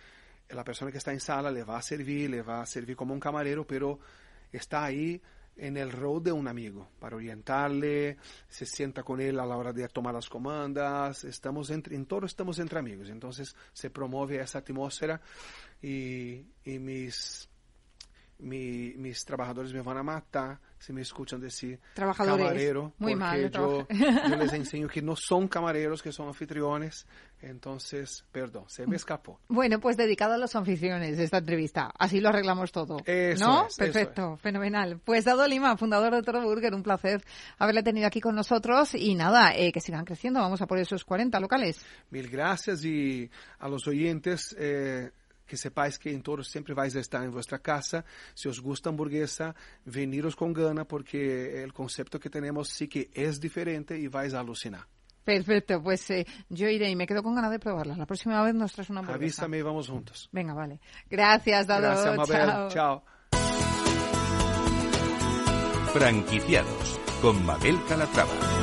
la 0.50 0.62
persona 0.62 0.92
que 0.92 0.98
está 0.98 1.10
en 1.10 1.20
sala 1.20 1.50
le 1.50 1.64
va 1.64 1.78
a 1.78 1.82
servir, 1.82 2.28
le 2.28 2.42
va 2.42 2.60
a 2.60 2.66
servir 2.66 2.94
como 2.94 3.14
un 3.14 3.20
camarero, 3.20 3.66
pero 3.66 3.98
está 4.52 4.84
ahí 4.84 5.18
en 5.56 5.78
el 5.78 5.90
rol 5.90 6.22
de 6.22 6.32
un 6.32 6.46
amigo, 6.48 6.90
para 6.98 7.16
orientarle, 7.16 8.18
se 8.48 8.66
sienta 8.66 9.02
con 9.02 9.20
él 9.22 9.38
a 9.40 9.46
la 9.46 9.56
hora 9.56 9.72
de 9.72 9.88
tomar 9.88 10.12
las 10.12 10.28
comandas, 10.28 11.24
estamos 11.24 11.70
entre, 11.70 11.96
en 11.96 12.04
todo 12.04 12.26
estamos 12.26 12.58
entre 12.58 12.78
amigos, 12.78 13.08
entonces 13.08 13.54
se 13.72 13.88
promueve 13.88 14.38
esa 14.40 14.58
atmósfera 14.58 15.18
y, 15.80 16.44
y 16.64 16.78
mis, 16.78 17.48
mi- 18.38 18.94
mis 18.96 19.24
trabajadores 19.24 19.72
me 19.72 19.80
van 19.82 19.98
a 19.98 20.02
matar 20.02 20.58
si 20.82 20.92
me 20.92 21.02
escuchan 21.02 21.40
decir 21.40 21.78
Trabajadores. 21.94 22.44
camarero, 22.44 22.92
Muy 22.98 23.12
porque 23.12 23.16
mal, 23.16 23.50
yo, 23.52 23.86
les 24.36 24.52
enseño 24.52 24.88
que 24.88 25.00
no 25.00 25.14
son 25.14 25.46
camareros, 25.46 26.02
que 26.02 26.10
son 26.10 26.26
anfitriones, 26.26 27.06
entonces, 27.40 28.24
perdón, 28.32 28.64
se 28.66 28.84
me 28.84 28.96
escapó. 28.96 29.38
Bueno, 29.46 29.78
pues 29.78 29.96
dedicado 29.96 30.34
a 30.34 30.38
los 30.38 30.56
anfitriones 30.56 31.20
esta 31.20 31.38
entrevista. 31.38 31.92
Así 31.96 32.20
lo 32.20 32.30
arreglamos 32.30 32.72
todo. 32.72 32.96
Eso 33.04 33.46
¿No? 33.46 33.66
es, 33.68 33.76
Perfecto, 33.76 34.36
fenomenal. 34.38 35.00
Pues 35.04 35.24
Dado 35.24 35.46
Lima, 35.46 35.76
fundador 35.76 36.12
de 36.14 36.22
Toro 36.22 36.42
Burger, 36.42 36.74
un 36.74 36.82
placer 36.82 37.22
haberle 37.58 37.84
tenido 37.84 38.08
aquí 38.08 38.20
con 38.20 38.34
nosotros 38.34 38.94
y 38.96 39.14
nada, 39.14 39.54
eh, 39.54 39.70
que 39.70 39.80
sigan 39.80 40.04
creciendo. 40.04 40.40
Vamos 40.40 40.62
a 40.62 40.66
por 40.66 40.78
esos 40.78 41.04
40 41.04 41.38
locales. 41.38 41.80
Mil 42.10 42.28
gracias 42.28 42.84
y 42.84 43.30
a 43.60 43.68
los 43.68 43.86
oyentes 43.86 44.56
eh, 44.58 45.12
que 45.52 45.58
sepáis 45.58 45.98
que 45.98 46.10
en 46.10 46.22
Toro 46.22 46.42
siempre 46.42 46.72
vais 46.72 46.96
a 46.96 47.00
estar 47.00 47.22
en 47.22 47.30
vuestra 47.30 47.58
casa. 47.58 48.06
Si 48.32 48.48
os 48.48 48.58
gusta 48.58 48.88
hamburguesa, 48.88 49.54
veniros 49.84 50.34
con 50.34 50.54
gana 50.54 50.86
porque 50.86 51.62
el 51.62 51.74
concepto 51.74 52.18
que 52.18 52.30
tenemos 52.30 52.70
sí 52.70 52.88
que 52.88 53.10
es 53.12 53.38
diferente 53.38 53.98
y 53.98 54.08
vais 54.08 54.32
a 54.32 54.40
alucinar. 54.40 54.86
Perfecto, 55.22 55.82
pues 55.82 56.08
eh, 56.08 56.26
yo 56.48 56.68
iré 56.68 56.88
y 56.88 56.96
me 56.96 57.06
quedo 57.06 57.22
con 57.22 57.34
ganas 57.34 57.50
de 57.50 57.58
probarlas. 57.58 57.98
La 57.98 58.06
próxima 58.06 58.42
vez 58.42 58.54
nos 58.54 58.72
traes 58.72 58.88
una 58.88 59.00
hamburguesa. 59.00 59.42
Avísame 59.42 59.58
y 59.58 59.62
vamos 59.62 59.90
juntos. 59.90 60.30
Venga, 60.32 60.54
vale. 60.54 60.80
Gracias, 61.10 61.66
Dado. 61.66 61.82
Gracias, 61.82 62.16
Mabel. 62.16 62.48
Chao. 62.48 62.68
Chao. 62.70 63.04
Franquiciados 65.92 66.98
con 67.20 67.44
Mabel 67.44 67.78
Calatrava. 67.86 68.61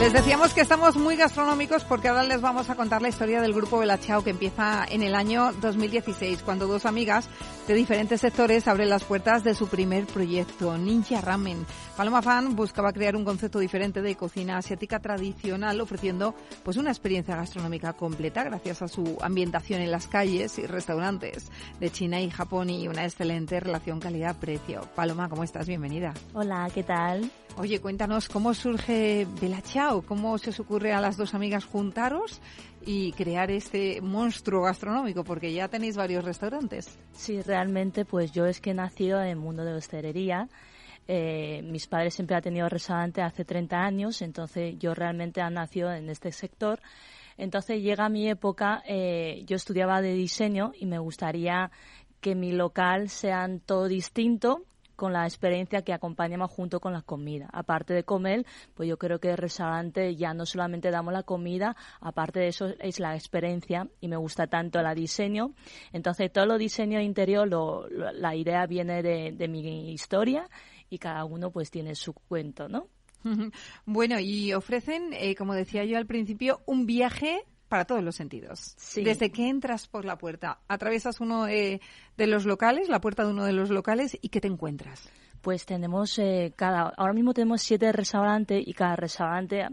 Les 0.00 0.14
decíamos 0.14 0.54
que 0.54 0.62
estamos 0.62 0.96
muy 0.96 1.14
gastronómicos 1.16 1.84
porque 1.84 2.08
ahora 2.08 2.22
les 2.22 2.40
vamos 2.40 2.70
a 2.70 2.74
contar 2.74 3.02
la 3.02 3.10
historia 3.10 3.42
del 3.42 3.52
grupo 3.52 3.78
Belachao 3.78 4.24
que 4.24 4.30
empieza 4.30 4.86
en 4.88 5.02
el 5.02 5.14
año 5.14 5.52
2016 5.60 6.42
cuando 6.42 6.66
dos 6.66 6.86
amigas 6.86 7.28
de 7.68 7.74
diferentes 7.74 8.22
sectores 8.22 8.66
abren 8.66 8.88
las 8.88 9.04
puertas 9.04 9.44
de 9.44 9.54
su 9.54 9.68
primer 9.68 10.06
proyecto, 10.06 10.78
Ninja 10.78 11.20
Ramen. 11.20 11.66
Paloma 11.98 12.22
Fan 12.22 12.56
buscaba 12.56 12.94
crear 12.94 13.14
un 13.14 13.26
concepto 13.26 13.58
diferente 13.58 14.00
de 14.00 14.16
cocina 14.16 14.56
asiática 14.56 15.00
tradicional 15.00 15.78
ofreciendo 15.82 16.34
pues 16.64 16.78
una 16.78 16.90
experiencia 16.90 17.36
gastronómica 17.36 17.92
completa 17.92 18.42
gracias 18.42 18.80
a 18.80 18.88
su 18.88 19.18
ambientación 19.20 19.82
en 19.82 19.90
las 19.90 20.06
calles 20.06 20.58
y 20.58 20.64
restaurantes 20.66 21.50
de 21.78 21.90
China 21.90 22.22
y 22.22 22.30
Japón 22.30 22.70
y 22.70 22.88
una 22.88 23.04
excelente 23.04 23.60
relación 23.60 24.00
calidad-precio. 24.00 24.80
Paloma, 24.94 25.28
¿cómo 25.28 25.44
estás? 25.44 25.68
Bienvenida. 25.68 26.14
Hola, 26.32 26.70
¿qué 26.72 26.84
tal? 26.84 27.30
Oye, 27.56 27.78
cuéntanos 27.80 28.28
cómo 28.28 28.54
surge 28.54 29.26
Bella 29.40 29.60
Chao, 29.60 30.02
cómo 30.02 30.38
se 30.38 30.50
os 30.50 30.60
ocurre 30.60 30.92
a 30.92 31.00
las 31.00 31.16
dos 31.16 31.34
amigas 31.34 31.64
juntaros 31.64 32.40
y 32.86 33.12
crear 33.12 33.50
este 33.50 34.00
monstruo 34.00 34.62
gastronómico, 34.62 35.24
porque 35.24 35.52
ya 35.52 35.68
tenéis 35.68 35.96
varios 35.96 36.24
restaurantes. 36.24 36.98
Sí, 37.12 37.42
realmente, 37.42 38.04
pues 38.04 38.32
yo 38.32 38.46
es 38.46 38.60
que 38.60 38.70
he 38.70 38.74
nacido 38.74 39.20
en 39.20 39.28
el 39.28 39.36
mundo 39.36 39.64
de 39.64 39.72
la 39.72 39.78
hostelería. 39.78 40.48
Eh, 41.06 41.62
mis 41.64 41.86
padres 41.86 42.14
siempre 42.14 42.36
han 42.36 42.42
tenido 42.42 42.68
restaurante 42.68 43.20
hace 43.20 43.44
30 43.44 43.76
años, 43.76 44.22
entonces 44.22 44.76
yo 44.78 44.94
realmente 44.94 45.40
he 45.40 45.50
nacido 45.50 45.92
en 45.92 46.08
este 46.08 46.32
sector. 46.32 46.80
Entonces 47.36 47.82
llega 47.82 48.08
mi 48.08 48.28
época, 48.28 48.82
eh, 48.86 49.42
yo 49.46 49.56
estudiaba 49.56 50.00
de 50.00 50.14
diseño 50.14 50.72
y 50.78 50.86
me 50.86 50.98
gustaría 50.98 51.70
que 52.20 52.34
mi 52.34 52.52
local 52.52 53.08
sean 53.08 53.60
todo 53.60 53.88
distinto 53.88 54.64
con 55.00 55.14
la 55.14 55.24
experiencia 55.24 55.80
que 55.80 55.94
acompañamos 55.94 56.50
junto 56.50 56.78
con 56.78 56.92
la 56.92 57.00
comida. 57.00 57.48
Aparte 57.54 57.94
de 57.94 58.04
comer, 58.04 58.44
pues 58.74 58.86
yo 58.86 58.98
creo 58.98 59.18
que 59.18 59.30
el 59.30 59.38
restaurante 59.38 60.14
ya 60.14 60.34
no 60.34 60.44
solamente 60.44 60.90
damos 60.90 61.14
la 61.14 61.22
comida, 61.22 61.74
aparte 62.02 62.40
de 62.40 62.48
eso 62.48 62.66
es 62.80 63.00
la 63.00 63.14
experiencia 63.16 63.88
y 64.02 64.08
me 64.08 64.16
gusta 64.18 64.46
tanto 64.46 64.78
el 64.78 64.94
diseño. 64.94 65.54
Entonces 65.94 66.30
todo 66.30 66.44
lo 66.44 66.58
diseño 66.58 67.00
interior, 67.00 67.48
lo- 67.48 67.88
lo- 67.88 68.12
la 68.12 68.36
idea 68.36 68.66
viene 68.66 69.02
de, 69.02 69.32
de 69.32 69.48
mi 69.48 69.90
historia 69.90 70.50
y 70.90 70.98
cada 70.98 71.24
uno 71.24 71.50
pues 71.50 71.70
tiene 71.70 71.94
su 71.94 72.12
cuento, 72.12 72.68
¿no? 72.68 72.88
Bueno, 73.86 74.20
y 74.20 74.52
ofrecen, 74.52 75.14
eh, 75.14 75.34
como 75.34 75.54
decía 75.54 75.84
yo 75.86 75.96
al 75.96 76.06
principio, 76.06 76.60
un 76.66 76.84
viaje 76.84 77.44
para 77.70 77.84
todos 77.84 78.02
los 78.02 78.16
sentidos. 78.16 78.74
Sí. 78.76 79.04
Desde 79.04 79.30
que 79.30 79.48
entras 79.48 79.86
por 79.86 80.04
la 80.04 80.18
puerta, 80.18 80.58
atraviesas 80.66 81.20
uno 81.20 81.46
eh, 81.46 81.80
de 82.16 82.26
los 82.26 82.44
locales, 82.44 82.88
la 82.88 83.00
puerta 83.00 83.24
de 83.24 83.30
uno 83.30 83.44
de 83.44 83.52
los 83.52 83.70
locales, 83.70 84.18
y 84.20 84.28
¿qué 84.28 84.40
te 84.40 84.48
encuentras? 84.48 85.08
Pues 85.40 85.64
tenemos 85.64 86.18
eh, 86.18 86.52
cada, 86.56 86.92
ahora 86.96 87.12
mismo 87.12 87.32
tenemos 87.32 87.62
siete 87.62 87.92
restaurantes 87.92 88.60
y 88.66 88.74
cada 88.74 88.96
restaurante, 88.96 89.68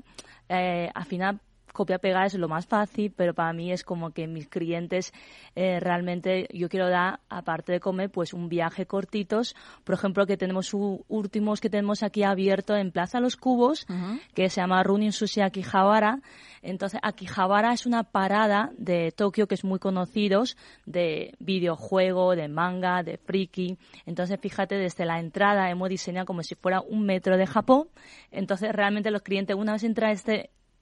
eh, 0.47 0.89
al 0.93 1.05
final 1.05 1.41
copia 1.73 1.99
pegar 1.99 2.25
es 2.25 2.33
lo 2.35 2.47
más 2.47 2.65
fácil, 2.65 3.13
pero 3.15 3.33
para 3.33 3.53
mí 3.53 3.71
es 3.71 3.83
como 3.83 4.11
que 4.11 4.27
mis 4.27 4.47
clientes 4.47 5.13
eh, 5.55 5.79
realmente 5.79 6.47
yo 6.53 6.69
quiero 6.69 6.89
dar, 6.89 7.19
aparte 7.29 7.71
de 7.71 7.79
comer, 7.79 8.09
pues 8.09 8.33
un 8.33 8.49
viaje 8.49 8.85
cortitos. 8.85 9.55
Por 9.83 9.95
ejemplo, 9.95 10.25
que 10.25 10.37
tenemos 10.37 10.73
últimos 10.73 11.61
que 11.61 11.69
tenemos 11.69 12.03
aquí 12.03 12.23
abierto 12.23 12.75
en 12.75 12.91
Plaza 12.91 13.19
Los 13.19 13.35
Cubos, 13.35 13.85
que 14.33 14.49
se 14.49 14.61
llama 14.61 14.83
Runin 14.83 15.11
Sushi 15.11 15.41
Akihabara. 15.41 16.19
Entonces, 16.61 16.99
Akihabara 17.03 17.73
es 17.73 17.85
una 17.85 18.03
parada 18.03 18.71
de 18.77 19.11
Tokio 19.11 19.47
que 19.47 19.55
es 19.55 19.63
muy 19.63 19.79
conocidos 19.79 20.57
de 20.85 21.33
videojuego, 21.39 22.35
de 22.35 22.47
manga, 22.47 23.03
de 23.03 23.17
friki. 23.17 23.77
Entonces, 24.05 24.39
fíjate, 24.41 24.75
desde 24.75 25.05
la 25.05 25.19
entrada 25.19 25.69
hemos 25.69 25.89
diseñado 25.89 26.25
como 26.25 26.43
si 26.43 26.55
fuera 26.55 26.81
un 26.81 27.05
metro 27.05 27.37
de 27.37 27.47
Japón. 27.47 27.87
Entonces, 28.31 28.71
realmente 28.71 29.11
los 29.11 29.21
clientes, 29.21 29.55
una 29.55 29.73
vez 29.73 29.83
entra 29.83 30.09
a 30.09 30.11
esta 30.11 30.33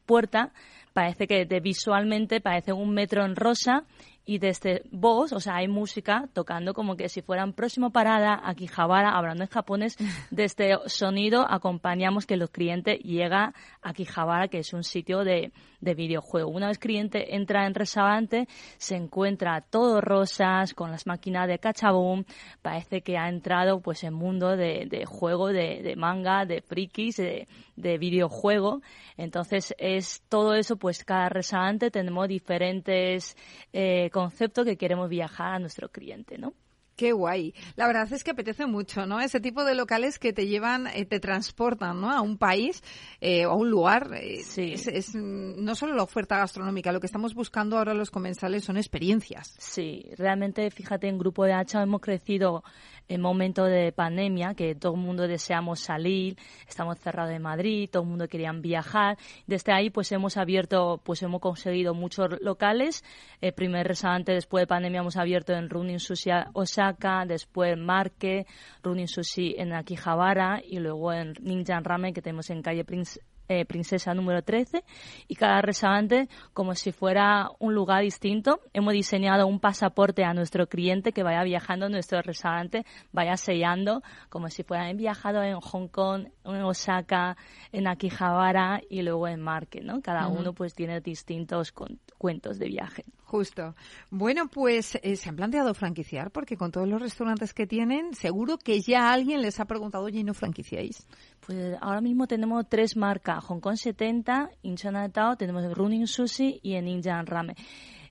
puerta, 0.05 0.51
parece 0.93 1.27
que 1.27 1.45
de 1.45 1.59
visualmente 1.59 2.41
parece 2.41 2.73
un 2.73 2.93
metro 2.93 3.25
en 3.25 3.35
rosa 3.35 3.83
y 4.25 4.39
desde 4.39 4.81
voz, 4.91 5.31
o 5.33 5.39
sea, 5.39 5.57
hay 5.57 5.67
música 5.67 6.27
tocando 6.33 6.73
como 6.73 6.97
que 6.97 7.09
si 7.09 7.21
fueran 7.21 7.53
próximo 7.53 7.91
parada, 7.91 8.41
Akihabara, 8.43 9.11
hablando 9.11 9.43
en 9.43 9.49
japonés, 9.49 9.97
desde 10.31 10.77
sonido 10.87 11.45
acompañamos 11.47 12.25
que 12.25 12.35
los 12.35 12.49
clientes 12.49 12.99
llega 12.99 13.53
a 13.81 13.89
Akihabara, 13.89 14.47
que 14.47 14.59
es 14.59 14.73
un 14.73 14.83
sitio 14.83 15.23
de, 15.23 15.51
de 15.79 15.93
videojuego. 15.93 16.49
Una 16.49 16.67
vez 16.67 16.79
cliente 16.79 17.35
entra 17.35 17.67
en 17.67 17.75
restaurante, 17.75 18.47
se 18.77 18.95
encuentra 18.95 19.61
todo 19.61 20.01
rosas, 20.01 20.73
con 20.73 20.91
las 20.91 21.05
máquinas 21.05 21.47
de 21.47 21.59
cachabón, 21.59 22.25
parece 22.61 23.01
que 23.01 23.17
ha 23.17 23.29
entrado 23.29 23.79
pues 23.79 24.03
en 24.03 24.13
mundo 24.13 24.57
de, 24.57 24.87
de 24.89 25.05
juego, 25.05 25.49
de, 25.49 25.81
de 25.83 25.95
manga, 25.95 26.45
de 26.45 26.61
frikis, 26.61 27.17
de, 27.17 27.47
de 27.75 27.97
videojuego. 27.97 28.81
Entonces 29.17 29.75
es 29.77 30.23
todo 30.29 30.55
eso, 30.55 30.77
pues 30.77 31.03
cada 31.03 31.29
restaurante 31.29 31.91
tenemos 31.91 32.27
diferentes 32.27 33.37
eh, 33.71 34.09
conceptos 34.15 34.63
que 34.63 34.77
queremos 34.77 35.09
viajar 35.09 35.55
a 35.55 35.59
nuestro 35.59 35.91
cliente, 35.91 36.37
¿no? 36.37 36.53
Qué 36.95 37.11
guay. 37.11 37.53
La 37.75 37.87
verdad 37.87 38.07
es 38.13 38.23
que 38.23 38.31
apetece 38.31 38.65
mucho, 38.65 39.05
¿no? 39.05 39.19
Ese 39.19 39.41
tipo 39.41 39.65
de 39.65 39.75
locales 39.75 40.17
que 40.17 40.31
te 40.31 40.47
llevan, 40.47 40.87
eh, 40.87 41.05
te 41.05 41.19
transportan, 41.19 41.99
¿no? 41.99 42.09
A 42.09 42.21
un 42.21 42.37
país 42.37 42.81
eh, 43.19 43.45
o 43.45 43.51
a 43.51 43.55
un 43.55 43.69
lugar. 43.69 44.11
eh, 44.13 44.41
Sí. 44.43 44.73
Es, 44.73 44.87
es, 44.87 45.13
mm, 45.15 45.61
no 45.63 45.75
solo 45.75 45.93
la 45.93 46.03
oferta 46.03 46.37
gastronómica, 46.37 46.93
lo 46.93 47.01
que 47.01 47.07
estamos 47.07 47.33
buscando 47.33 47.77
ahora 47.77 47.93
los 47.93 48.11
comensales 48.11 48.63
son 48.63 48.77
experiencias. 48.77 49.55
Sí, 49.57 50.05
realmente, 50.17 50.71
fíjate, 50.71 51.09
en 51.09 51.17
Grupo 51.17 51.43
de 51.43 51.53
Hacha 51.53 51.81
hemos 51.83 51.99
crecido 51.99 52.63
en 53.07 53.21
momento 53.21 53.65
de 53.65 53.91
pandemia, 53.91 54.55
que 54.55 54.73
todo 54.73 54.95
el 54.95 55.01
mundo 55.01 55.27
deseamos 55.27 55.79
salir, 55.79 56.37
estamos 56.67 56.97
cerrados 56.99 57.33
en 57.33 57.41
Madrid, 57.41 57.89
todo 57.91 58.03
el 58.03 58.09
mundo 58.09 58.27
quería 58.27 58.51
viajar. 58.53 59.17
Desde 59.45 59.73
ahí, 59.73 59.89
pues 59.89 60.11
hemos 60.11 60.37
abierto, 60.37 61.01
pues 61.03 61.21
hemos 61.21 61.39
conseguido 61.41 61.93
muchos 61.93 62.29
locales. 62.41 63.03
El 63.41 63.53
primer 63.53 63.87
restaurante 63.87 64.31
después 64.31 64.63
de 64.63 64.67
pandemia 64.67 65.01
hemos 65.01 65.17
abierto 65.17 65.53
en 65.53 65.69
Runin 65.69 65.99
Sushi 65.99 66.31
Osaka, 66.53 66.84
después 67.27 67.73
en 67.73 67.85
Marque, 67.85 68.45
Runin 68.83 69.07
Sushi 69.07 69.55
en 69.57 69.73
Akihabara 69.73 70.61
y 70.63 70.79
luego 70.79 71.13
en 71.13 71.33
Ninja 71.41 71.79
Ramen 71.79 72.13
que 72.13 72.21
tenemos 72.21 72.49
en 72.49 72.61
calle 72.61 72.83
Prince 72.83 73.19
eh, 73.47 73.65
Princesa 73.65 74.15
número 74.15 74.41
13 74.41 74.83
y 75.27 75.35
cada 75.35 75.61
restaurante 75.61 76.29
como 76.53 76.73
si 76.73 76.91
fuera 76.91 77.49
un 77.59 77.75
lugar 77.75 78.01
distinto. 78.01 78.59
Hemos 78.73 78.93
diseñado 78.93 79.45
un 79.45 79.59
pasaporte 79.59 80.23
a 80.23 80.33
nuestro 80.33 80.67
cliente 80.67 81.11
que 81.11 81.21
vaya 81.21 81.43
viajando 81.43 81.85
a 81.85 81.89
nuestro 81.89 82.21
restaurante, 82.23 82.85
vaya 83.11 83.37
sellando 83.37 84.01
como 84.29 84.49
si 84.49 84.63
fuera 84.63 84.91
viajado 84.93 85.43
en 85.43 85.59
Hong 85.59 85.87
Kong, 85.89 86.27
en 86.43 86.63
Osaka, 86.63 87.37
en 87.71 87.87
Akihabara 87.87 88.81
y 88.89 89.03
luego 89.03 89.27
en 89.27 89.41
Marque, 89.41 89.81
¿no? 89.81 90.01
Cada 90.01 90.27
uno 90.27 90.53
pues 90.53 90.73
tiene 90.73 90.99
distintos 91.01 91.71
cuentos 92.17 92.57
de 92.57 92.67
viaje. 92.67 93.03
Justo. 93.35 93.75
Bueno, 94.11 94.47
pues 94.47 94.97
eh, 95.03 95.17
se 95.17 95.27
han 95.27 95.35
planteado 95.35 95.73
franquiciar 95.73 96.31
porque 96.31 96.55
con 96.55 96.71
todos 96.71 96.87
los 96.87 97.01
restaurantes 97.01 97.53
que 97.53 97.67
tienen, 97.67 98.13
seguro 98.13 98.57
que 98.57 98.79
ya 98.79 99.11
alguien 99.11 99.41
les 99.41 99.59
ha 99.59 99.65
preguntado, 99.65 100.05
oye, 100.05 100.23
¿no 100.23 100.33
franquiciáis? 100.33 101.05
Pues 101.45 101.75
ahora 101.81 101.99
mismo 101.99 102.27
tenemos 102.27 102.65
tres 102.69 102.95
marcas, 102.95 103.43
Hong 103.43 103.59
Kong 103.59 103.75
70, 103.75 104.51
in 104.61 104.77
Chinatown, 104.77 105.35
tenemos 105.35 105.69
Running 105.75 106.07
Sushi 106.07 106.61
y 106.63 106.75
en 106.75 106.85
Ninja 106.85 107.21
Ramen. 107.23 107.57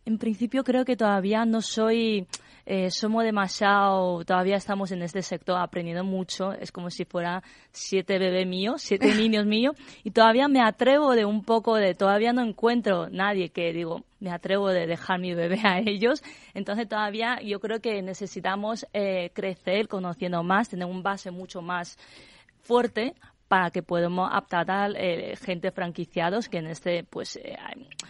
En 0.07 0.19
principio 0.19 0.65
creo 0.65 0.85
que 0.85 0.97
todavía 0.97 1.45
no 1.45 1.63
soy 1.63 2.27
eh, 2.67 2.91
somos 2.91 3.25
demasiado, 3.25 4.25
todavía 4.25 4.57
estamos 4.57 4.91
en 4.91 5.03
este 5.03 5.21
sector 5.21 5.59
aprendiendo 5.59 6.03
mucho, 6.03 6.53
es 6.53 6.73
como 6.73 6.89
si 6.89 7.05
fuera 7.05 7.43
siete 7.73 8.19
bebés 8.19 8.47
míos, 8.47 8.81
siete 8.81 9.15
niños 9.15 9.45
míos, 9.45 9.77
y 10.03 10.13
todavía 10.13 10.49
me 10.49 10.63
atrevo 10.63 11.15
de 11.15 11.27
un 11.27 11.45
poco 11.45 11.77
de, 11.77 11.95
todavía 11.95 12.33
no 12.33 12.43
encuentro 12.43 13.11
nadie 13.11 13.51
que 13.51 13.73
digo, 13.75 14.03
me 14.19 14.31
atrevo 14.31 14.71
de 14.71 14.87
dejar 14.87 15.21
mi 15.21 15.35
bebé 15.35 15.61
a 15.63 15.79
ellos, 15.79 16.23
entonces 16.55 16.89
todavía 16.89 17.39
yo 17.43 17.61
creo 17.61 17.81
que 17.81 18.01
necesitamos 18.01 18.87
eh, 18.95 19.31
crecer 19.35 19.87
conociendo 19.87 20.43
más, 20.43 20.71
tener 20.71 20.87
un 20.87 21.03
base 21.03 21.31
mucho 21.31 21.61
más 21.61 21.99
fuerte 22.63 23.15
para 23.55 23.71
que 23.71 23.85
podamos 23.85 24.29
aptar 24.33 24.67
eh, 24.97 25.37
gente 25.37 25.71
franquiciados 25.71 26.49
que 26.49 26.59
en 26.59 26.67
este 26.67 27.05
pues 27.05 27.37
eh, 27.37 27.57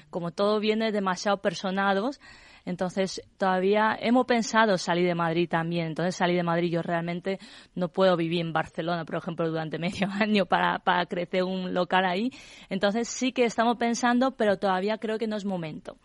como 0.09 0.31
todo 0.31 0.59
viene 0.59 0.91
demasiado 0.91 1.37
personados 1.37 2.19
entonces, 2.65 3.21
todavía 3.37 3.97
hemos 4.01 4.27
pensado 4.27 4.79
salir 4.79 5.07
de 5.07 5.15
Madrid 5.15 5.49
también. 5.49 5.89
Entonces, 5.89 6.17
salir 6.17 6.37
de 6.37 6.43
Madrid 6.43 6.71
yo 6.71 6.83
realmente 6.83 7.39
no 7.75 7.89
puedo 7.89 8.17
vivir 8.17 8.41
en 8.41 8.53
Barcelona, 8.53 9.05
por 9.05 9.17
ejemplo, 9.17 9.49
durante 9.49 9.79
medio 9.85 10.09
año 10.11 10.47
para, 10.47 10.79
para 10.79 11.07
crecer 11.07 11.45
un 11.45 11.75
local 11.75 12.05
ahí. 12.05 12.31
Entonces, 12.71 13.09
sí 13.09 13.33
que 13.33 13.45
estamos 13.45 13.77
pensando, 13.77 14.33
pero 14.37 14.59
todavía 14.59 14.99
creo 14.99 15.19
que 15.19 15.27
no 15.27 15.37
es 15.37 15.45
momento. 15.45 15.99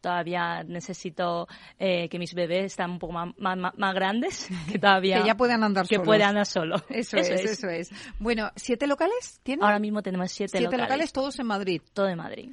Todavía 0.00 0.62
necesito 0.62 1.48
eh, 1.78 2.08
que 2.08 2.18
mis 2.18 2.34
bebés 2.34 2.66
estén 2.66 2.90
un 2.90 2.98
poco 2.98 3.12
más, 3.12 3.34
más, 3.36 3.94
grandes, 3.94 4.48
que 4.72 4.78
todavía... 4.78 5.20
que 5.20 5.26
ya 5.26 5.36
puedan 5.36 5.62
andar 5.64 5.86
Que 5.86 6.00
puedan 6.00 6.30
andar 6.30 6.46
solo. 6.46 6.76
Eso, 6.88 7.18
es, 7.18 7.28
eso 7.28 7.68
es. 7.68 7.90
Bueno, 8.18 8.50
¿siete 8.56 8.86
locales 8.86 9.40
tienen? 9.42 9.64
Ahora 9.64 9.78
mismo 9.78 10.02
tenemos 10.02 10.30
siete, 10.30 10.58
siete 10.58 10.78
locales. 10.78 11.12
todos 11.12 11.38
en 11.38 11.46
Madrid. 11.46 11.82
Todo 11.92 12.08
en 12.08 12.16
Madrid 12.16 12.50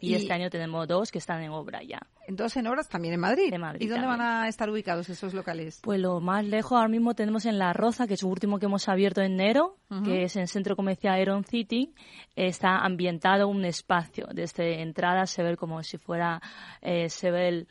y, 0.00 0.14
este 0.14 0.32
año 0.32 0.50
tenemos 0.50 0.88
dos 0.88 1.10
que 1.10 1.18
están 1.18 1.42
en 1.42 1.50
obra 1.50 1.82
ya. 1.82 2.00
Dos 2.28 2.56
en 2.56 2.66
obras 2.66 2.88
también 2.88 3.14
en 3.14 3.20
Madrid. 3.20 3.52
¿Y 3.78 3.86
dónde 3.86 4.06
van 4.06 4.20
a 4.20 4.48
estar 4.48 4.68
ubicados 4.70 5.08
esos 5.08 5.34
locales? 5.34 5.80
Pues 5.82 6.00
lo 6.00 6.20
más 6.20 6.44
lejos 6.44 6.72
ahora 6.72 6.88
mismo 6.88 7.14
tenemos 7.14 7.46
en 7.46 7.58
La 7.58 7.72
Roza, 7.72 8.06
que 8.06 8.14
es 8.14 8.22
el 8.22 8.28
último 8.28 8.58
que 8.58 8.66
hemos 8.66 8.88
abierto 8.88 9.20
en 9.20 9.32
enero, 9.32 9.76
que 10.04 10.24
es 10.24 10.36
en 10.36 10.42
el 10.42 10.48
centro 10.48 10.76
comercial 10.76 11.14
Aeron 11.14 11.44
City. 11.44 11.94
Está 12.34 12.78
ambientado 12.78 13.48
un 13.48 13.64
espacio. 13.64 14.26
Desde 14.32 14.82
entrada 14.82 15.26
se 15.26 15.42
ve 15.42 15.56
como 15.56 15.82
si 15.82 15.98
fuera, 15.98 16.40
eh, 16.80 17.08
se 17.08 17.30
ve 17.30 17.48
el, 17.48 17.68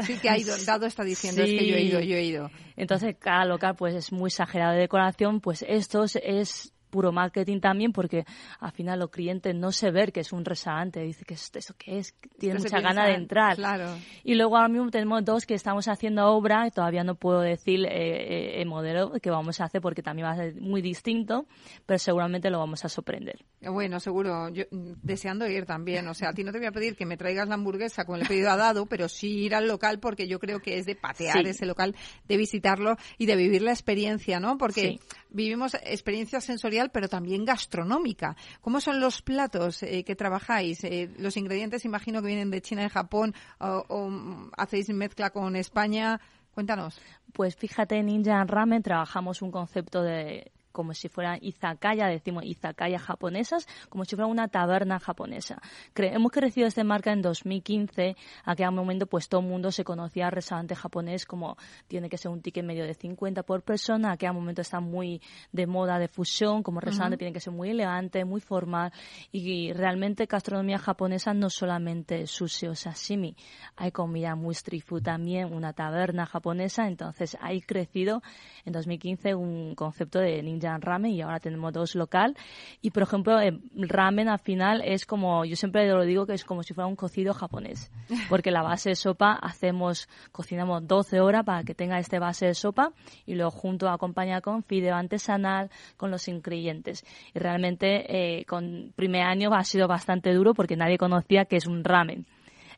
Sí, 0.00 0.18
que 0.18 0.30
ha 0.30 0.38
ido, 0.38 0.56
dado 0.64 0.86
está 0.86 1.04
diciendo, 1.04 1.42
es 1.42 1.50
que 1.50 1.66
yo 1.66 1.76
he 1.76 1.82
ido, 1.82 2.00
yo 2.00 2.16
he 2.16 2.24
ido. 2.24 2.50
Entonces, 2.76 3.16
cada 3.18 3.44
local 3.44 3.74
pues 3.76 3.94
es 3.94 4.12
muy 4.12 4.28
exagerado 4.28 4.72
de 4.72 4.80
decoración, 4.80 5.40
pues 5.40 5.64
esto 5.68 6.04
es 6.04 6.73
puro 6.94 7.10
marketing 7.10 7.58
también 7.58 7.92
porque 7.92 8.24
al 8.60 8.70
final 8.70 9.00
los 9.00 9.10
clientes 9.10 9.52
no 9.52 9.72
se 9.72 9.90
ver 9.90 10.12
que 10.12 10.20
es 10.20 10.32
un 10.32 10.44
restaurante, 10.44 11.00
dice 11.00 11.24
que 11.24 11.34
eso 11.34 11.74
qué 11.76 11.98
es, 11.98 12.14
tiene 12.38 12.60
mucha 12.60 12.80
gana 12.80 13.06
de 13.06 13.14
entrar. 13.14 13.56
Claro. 13.56 13.96
Y 14.22 14.36
luego 14.36 14.56
ahora 14.56 14.68
mismo 14.68 14.88
tenemos 14.92 15.24
dos 15.24 15.44
que 15.44 15.54
estamos 15.54 15.88
haciendo 15.88 16.24
obra, 16.28 16.70
todavía 16.70 17.02
no 17.02 17.16
puedo 17.16 17.40
decir 17.40 17.84
eh, 17.84 17.88
eh, 17.90 18.62
el 18.62 18.68
modelo 18.68 19.10
que 19.20 19.28
vamos 19.28 19.60
a 19.60 19.64
hacer 19.64 19.80
porque 19.80 20.02
también 20.02 20.28
va 20.28 20.32
a 20.34 20.36
ser 20.36 20.54
muy 20.54 20.82
distinto, 20.82 21.46
pero 21.84 21.98
seguramente 21.98 22.48
lo 22.48 22.60
vamos 22.60 22.84
a 22.84 22.88
sorprender. 22.88 23.44
Bueno, 23.70 24.00
seguro, 24.00 24.48
yo 24.50 24.64
deseando 24.70 25.46
ir 25.46 25.64
también, 25.66 26.06
o 26.08 26.14
sea, 26.14 26.30
a 26.30 26.32
ti 26.32 26.44
no 26.44 26.52
te 26.52 26.58
voy 26.58 26.66
a 26.66 26.72
pedir 26.72 26.96
que 26.96 27.06
me 27.06 27.16
traigas 27.16 27.48
la 27.48 27.54
hamburguesa 27.54 28.04
con 28.04 28.20
el 28.20 28.26
pedido 28.26 28.50
a 28.50 28.56
dado, 28.56 28.86
pero 28.86 29.08
sí 29.08 29.44
ir 29.44 29.54
al 29.54 29.66
local 29.66 30.00
porque 30.00 30.28
yo 30.28 30.38
creo 30.38 30.60
que 30.60 30.78
es 30.78 30.86
de 30.86 30.96
patear 30.96 31.46
ese 31.46 31.66
local, 31.66 31.94
de 32.28 32.36
visitarlo 32.36 32.96
y 33.18 33.26
de 33.26 33.36
vivir 33.36 33.62
la 33.62 33.72
experiencia, 33.72 34.40
¿no? 34.40 34.58
Porque 34.58 35.00
vivimos 35.30 35.74
experiencia 35.74 36.40
sensorial, 36.40 36.90
pero 36.90 37.08
también 37.08 37.44
gastronómica. 37.44 38.36
¿Cómo 38.60 38.80
son 38.80 39.00
los 39.00 39.22
platos 39.22 39.82
eh, 39.82 40.04
que 40.04 40.16
trabajáis? 40.16 40.84
Eh, 40.84 41.10
los 41.18 41.36
ingredientes 41.36 41.84
imagino 41.84 42.20
que 42.20 42.28
vienen 42.28 42.50
de 42.50 42.60
China 42.60 42.84
y 42.84 42.88
Japón 42.88 43.34
o, 43.58 44.50
hacéis 44.56 44.88
mezcla 44.90 45.30
con 45.30 45.56
España. 45.56 46.20
Cuéntanos. 46.54 47.00
Pues 47.32 47.56
fíjate, 47.56 47.96
en 47.96 48.06
Ninja 48.06 48.44
Ramen 48.44 48.82
trabajamos 48.82 49.42
un 49.42 49.50
concepto 49.50 50.02
de 50.02 50.52
como 50.74 50.92
si 50.92 51.08
fueran 51.08 51.38
izakaya, 51.40 52.08
decimos 52.08 52.44
izakaya 52.44 52.98
japonesas, 52.98 53.68
como 53.88 54.04
si 54.04 54.16
fuera 54.16 54.26
una 54.26 54.48
taberna 54.48 54.98
japonesa. 54.98 55.62
hemos 55.94 56.32
crecido 56.32 56.66
esta 56.66 56.82
marca 56.82 57.12
en 57.12 57.22
2015, 57.22 58.16
a 58.44 58.50
aquel 58.50 58.72
momento 58.72 59.06
pues 59.06 59.28
todo 59.28 59.40
el 59.40 59.46
mundo 59.46 59.70
se 59.70 59.84
conocía 59.84 60.26
al 60.26 60.32
restaurante 60.32 60.74
japonés 60.74 61.26
como 61.26 61.56
tiene 61.86 62.08
que 62.08 62.18
ser 62.18 62.32
un 62.32 62.42
ticket 62.42 62.64
medio 62.64 62.84
de 62.84 62.94
50 62.94 63.44
por 63.44 63.62
persona, 63.62 64.10
a 64.10 64.12
aquel 64.14 64.32
momento 64.32 64.62
está 64.62 64.80
muy 64.80 65.22
de 65.52 65.68
moda 65.68 66.00
de 66.00 66.08
fusión, 66.08 66.64
como 66.64 66.80
restaurante 66.80 67.18
tiene 67.18 67.32
que 67.32 67.40
ser 67.40 67.52
muy 67.52 67.70
elegante, 67.70 68.24
muy 68.24 68.40
formal 68.40 68.92
y 69.30 69.72
realmente 69.72 70.26
gastronomía 70.26 70.78
japonesa 70.78 71.34
no 71.34 71.50
solamente 71.50 72.26
sushi 72.26 72.66
o 72.66 72.74
sashimi, 72.74 73.36
hay 73.76 73.92
comida 73.92 74.34
muy 74.34 74.54
street 74.54 74.82
food 74.84 75.02
también, 75.02 75.54
una 75.54 75.72
taberna 75.72 76.26
japonesa, 76.26 76.88
entonces 76.88 77.36
hay 77.40 77.60
crecido 77.60 78.22
en 78.64 78.72
2015 78.72 79.36
un 79.36 79.76
concepto 79.76 80.18
de 80.18 80.42
ninja 80.42 80.63
ramen 80.80 81.12
y 81.12 81.22
ahora 81.22 81.40
tenemos 81.40 81.72
dos 81.72 81.94
local. 81.94 82.36
Y 82.80 82.90
por 82.90 83.02
ejemplo, 83.02 83.40
el 83.40 83.60
ramen 83.74 84.28
al 84.28 84.38
final 84.38 84.82
es 84.84 85.06
como, 85.06 85.44
yo 85.44 85.56
siempre 85.56 85.88
lo 85.88 86.04
digo 86.04 86.26
que 86.26 86.34
es 86.34 86.44
como 86.44 86.62
si 86.62 86.74
fuera 86.74 86.86
un 86.86 86.96
cocido 86.96 87.34
japonés. 87.34 87.90
Porque 88.28 88.50
la 88.50 88.62
base 88.62 88.90
de 88.90 88.96
sopa 88.96 89.32
hacemos, 89.32 90.08
cocinamos 90.32 90.86
12 90.86 91.20
horas 91.20 91.44
para 91.44 91.64
que 91.64 91.74
tenga 91.74 91.98
este 91.98 92.18
base 92.18 92.46
de 92.46 92.54
sopa 92.54 92.92
y 93.26 93.34
luego 93.34 93.50
junto 93.50 93.88
acompaña 93.88 94.40
con 94.40 94.62
fideo 94.62 94.94
artesanal, 94.94 95.70
con 95.96 96.10
los 96.10 96.28
ingredientes. 96.28 97.04
Y 97.34 97.38
realmente 97.38 98.38
eh, 98.38 98.44
con 98.44 98.92
primer 98.96 99.22
año 99.22 99.52
ha 99.54 99.64
sido 99.64 99.88
bastante 99.88 100.32
duro 100.32 100.54
porque 100.54 100.76
nadie 100.76 100.98
conocía 100.98 101.44
que 101.44 101.56
es 101.56 101.66
un 101.66 101.84
ramen. 101.84 102.26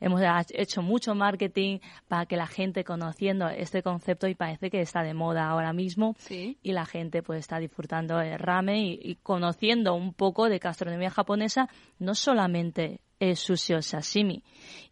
Hemos 0.00 0.20
hecho 0.50 0.82
mucho 0.82 1.14
marketing 1.14 1.78
para 2.08 2.26
que 2.26 2.36
la 2.36 2.46
gente 2.46 2.84
conociendo 2.84 3.48
este 3.48 3.82
concepto 3.82 4.28
y 4.28 4.34
parece 4.34 4.70
que 4.70 4.80
está 4.80 5.02
de 5.02 5.14
moda 5.14 5.48
ahora 5.48 5.72
mismo 5.72 6.14
y 6.30 6.72
la 6.72 6.86
gente 6.86 7.22
pues 7.22 7.40
está 7.40 7.58
disfrutando 7.58 8.20
el 8.20 8.38
ramen 8.38 8.76
y, 8.76 9.16
conociendo 9.22 9.94
un 9.94 10.12
poco 10.12 10.48
de 10.48 10.58
gastronomía 10.58 11.10
japonesa, 11.10 11.68
no 11.98 12.14
solamente 12.14 13.00
el 13.18 13.36
sushi 13.36 13.74
o 13.74 13.82
sashimi. 13.82 14.42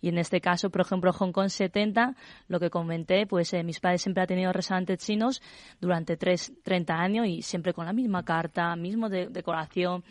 Y 0.01 0.09
en 0.09 0.19
este 0.19 0.41
caso, 0.41 0.71
por 0.71 0.81
ejemplo, 0.81 1.13
Hong 1.13 1.33
Kong 1.33 1.49
70, 1.49 2.15
lo 2.49 2.59
que 2.59 2.71
comenté, 2.71 3.27
pues 3.27 3.53
eh, 3.53 3.63
mis 3.63 3.81
padres 3.81 4.03
siempre 4.03 4.23
han 4.23 4.29
tenido 4.29 4.53
restaurantes 4.53 4.99
chinos 4.99 5.43
durante 5.81 6.17
tres, 6.17 6.53
30 6.63 6.95
años 6.95 7.27
y 7.27 7.43
siempre 7.43 7.75
con 7.75 7.87
la 7.87 7.93
misma 7.93 8.25
carta, 8.25 8.75
mismo 8.77 9.09
de, 9.09 9.27
decoración. 9.29 10.05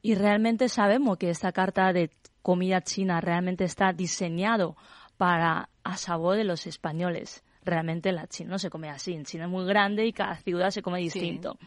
Y 0.00 0.14
realmente 0.14 0.68
sabemos 0.68 1.18
que 1.18 1.30
esta 1.30 1.50
carta 1.50 1.92
de 1.92 2.10
comida 2.42 2.80
china 2.80 3.20
realmente 3.20 3.64
está 3.64 3.92
diseñado 3.92 4.76
para 5.16 5.68
a 5.84 5.96
sabor 5.96 6.36
de 6.36 6.44
los 6.44 6.66
españoles. 6.66 7.42
Realmente 7.64 8.12
la 8.12 8.26
China 8.26 8.50
no 8.50 8.58
se 8.58 8.70
come 8.70 8.88
así. 8.88 9.12
En 9.12 9.24
China 9.24 9.44
es 9.44 9.50
muy 9.50 9.66
grande 9.66 10.06
y 10.06 10.12
cada 10.12 10.36
ciudad 10.36 10.70
se 10.70 10.80
come 10.80 11.00
distinto. 11.00 11.58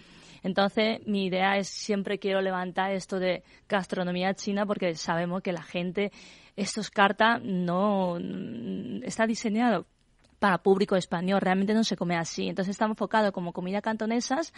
Entonces, 0.41 1.05
mi 1.05 1.25
idea 1.25 1.57
es 1.57 1.67
siempre 1.67 2.17
quiero 2.17 2.41
levantar 2.41 2.91
esto 2.93 3.19
de 3.19 3.43
gastronomía 3.69 4.34
china 4.34 4.65
porque 4.65 4.95
sabemos 4.95 5.43
que 5.43 5.51
la 5.51 5.62
gente, 5.62 6.12
estos 6.55 6.89
cartas 6.89 7.41
no 7.43 8.17
está 9.03 9.27
diseñado 9.27 9.86
para 10.41 10.58
público 10.58 10.95
español. 10.95 11.39
Realmente 11.39 11.75
no 11.75 11.84
se 11.84 11.95
come 11.95 12.17
así. 12.17 12.49
Entonces 12.49 12.71
está 12.71 12.86
enfocado 12.86 13.32
como 13.32 13.54
comida 13.54 13.80
cantonesas 13.80 14.54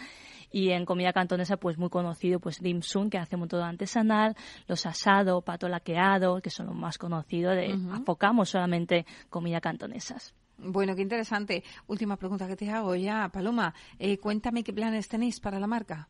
y 0.50 0.70
en 0.70 0.86
comida 0.86 1.12
cantonesa 1.12 1.58
pues 1.58 1.76
muy 1.76 1.90
conocido 1.90 2.40
pues 2.40 2.60
dim 2.60 2.80
sum 2.80 3.10
que 3.10 3.18
hacemos 3.18 3.48
todo 3.48 3.62
artesanal, 3.62 4.34
los 4.66 4.86
asados, 4.86 5.44
pato 5.44 5.68
laqueado 5.68 6.40
que 6.40 6.48
son 6.48 6.66
los 6.66 6.74
más 6.74 6.96
conocidos. 6.96 7.54
De, 7.54 7.66
Enfocamos 7.66 8.48
solamente 8.48 9.04
comida 9.28 9.60
cantonesas. 9.60 10.34
Bueno, 10.56 10.96
qué 10.96 11.02
interesante. 11.02 11.62
Última 11.86 12.16
pregunta 12.16 12.46
que 12.46 12.56
te 12.56 12.70
hago 12.70 12.94
ya, 12.94 13.28
Paloma. 13.28 13.74
Eh, 13.98 14.16
cuéntame 14.16 14.64
qué 14.64 14.72
planes 14.72 15.06
tenéis 15.08 15.38
para 15.38 15.60
la 15.60 15.66
marca. 15.66 16.08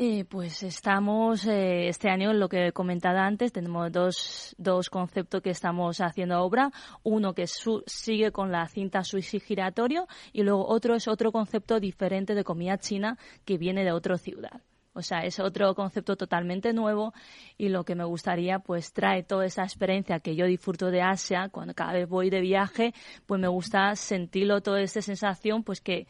Eh, 0.00 0.24
pues 0.26 0.62
estamos 0.62 1.44
eh, 1.44 1.88
este 1.88 2.08
año, 2.08 2.32
lo 2.32 2.48
que 2.48 2.68
he 2.68 2.72
comentado 2.72 3.18
antes, 3.18 3.50
tenemos 3.52 3.90
dos, 3.90 4.54
dos 4.56 4.90
conceptos 4.90 5.42
que 5.42 5.50
estamos 5.50 6.00
haciendo 6.00 6.40
obra. 6.40 6.70
Uno 7.02 7.34
que 7.34 7.48
sigue 7.48 8.30
con 8.30 8.52
la 8.52 8.68
cinta 8.68 9.02
sushi 9.02 9.40
giratorio 9.40 10.06
y 10.32 10.44
luego 10.44 10.68
otro 10.68 10.94
es 10.94 11.08
otro 11.08 11.32
concepto 11.32 11.80
diferente 11.80 12.36
de 12.36 12.44
comida 12.44 12.78
china 12.78 13.18
que 13.44 13.58
viene 13.58 13.82
de 13.82 13.90
otra 13.90 14.16
ciudad. 14.18 14.62
O 14.92 15.02
sea, 15.02 15.24
es 15.24 15.40
otro 15.40 15.74
concepto 15.74 16.14
totalmente 16.14 16.72
nuevo 16.72 17.12
y 17.56 17.68
lo 17.68 17.82
que 17.82 17.96
me 17.96 18.04
gustaría, 18.04 18.60
pues 18.60 18.92
trae 18.92 19.24
toda 19.24 19.46
esa 19.46 19.64
experiencia 19.64 20.20
que 20.20 20.36
yo 20.36 20.46
disfruto 20.46 20.92
de 20.92 21.02
Asia, 21.02 21.48
cuando 21.48 21.74
cada 21.74 21.94
vez 21.94 22.08
voy 22.08 22.30
de 22.30 22.40
viaje, 22.40 22.94
pues 23.26 23.40
me 23.40 23.48
gusta 23.48 23.96
sentirlo, 23.96 24.60
toda 24.60 24.80
esa 24.80 25.02
sensación, 25.02 25.64
pues 25.64 25.80
que 25.80 26.06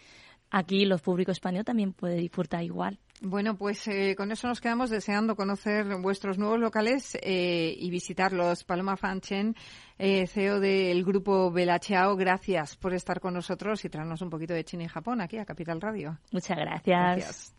aquí 0.51 0.85
los 0.85 1.01
públicos 1.01 1.37
españoles 1.37 1.65
también 1.65 1.95
puede 1.95 2.17
disfrutar 2.17 2.63
igual. 2.63 2.99
Bueno, 3.21 3.57
pues 3.57 3.87
eh, 3.89 4.15
con 4.17 4.31
eso 4.31 4.47
nos 4.47 4.61
quedamos 4.61 4.91
deseando 4.91 5.35
conocer 5.35 5.87
vuestros 5.97 6.39
nuevos 6.39 6.61
locales 6.61 7.17
eh, 7.21 7.75
y 7.77 7.91
visitarlos. 7.91 8.63
Paloma 8.63 8.97
Fanchen, 8.97 9.57
eh, 9.99 10.27
CEO 10.29 10.61
del 10.61 11.05
grupo 11.05 11.51
Belachao, 11.51 12.17
gracias 12.17 12.77
por 12.77 12.95
estar 12.95 13.21
con 13.21 13.35
nosotros 13.35 13.85
y 13.85 13.89
traernos 13.89 14.23
un 14.23 14.31
poquito 14.31 14.55
de 14.55 14.65
China 14.65 14.85
y 14.85 14.89
Japón 14.89 15.21
aquí 15.21 15.37
a 15.39 15.45
Capital 15.45 15.81
Radio. 15.81 16.19
Muchas 16.31 16.57
gracias. 16.57 17.55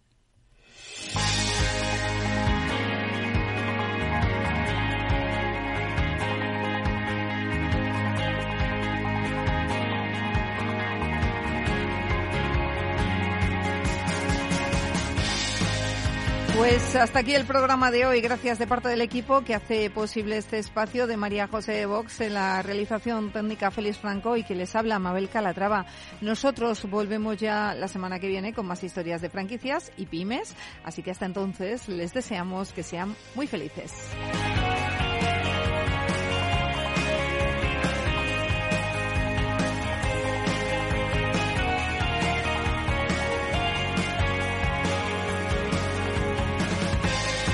Pues 16.60 16.94
hasta 16.98 17.20
aquí 17.20 17.36
el 17.36 17.46
programa 17.46 17.90
de 17.90 18.06
hoy. 18.06 18.20
Gracias 18.20 18.60
de 18.60 18.68
parte 18.68 18.90
del 18.90 19.00
equipo 19.00 19.46
que 19.46 19.56
hace 19.56 19.90
posible 19.90 20.36
este 20.36 20.60
espacio 20.60 21.08
de 21.08 21.16
María 21.16 21.48
José 21.48 21.86
Vox 21.86 22.20
en 22.20 22.34
la 22.34 22.62
realización 22.62 23.32
técnica 23.32 23.72
Félix 23.72 23.98
Franco 23.98 24.36
y 24.36 24.44
que 24.44 24.56
les 24.56 24.76
habla 24.76 25.00
Mabel 25.00 25.30
Calatrava. 25.30 25.86
Nosotros 26.20 26.84
volvemos 26.90 27.38
ya 27.38 27.74
la 27.76 27.88
semana 27.88 28.20
que 28.20 28.28
viene 28.28 28.54
con 28.54 28.66
más 28.66 28.84
historias 28.84 29.22
de 29.22 29.30
franquicias 29.30 29.94
y 29.96 30.08
pymes. 30.08 30.54
Así 30.84 31.02
que 31.02 31.12
hasta 31.12 31.26
entonces 31.26 31.88
les 31.88 32.14
deseamos 32.14 32.74
que 32.74 32.84
sean 32.84 33.16
muy 33.36 33.48
felices. 33.48 33.94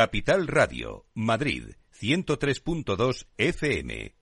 Capital 0.00 0.46
Radio, 0.46 1.04
Madrid, 1.12 1.74
103.2 1.92 3.26
FM. 3.36 4.14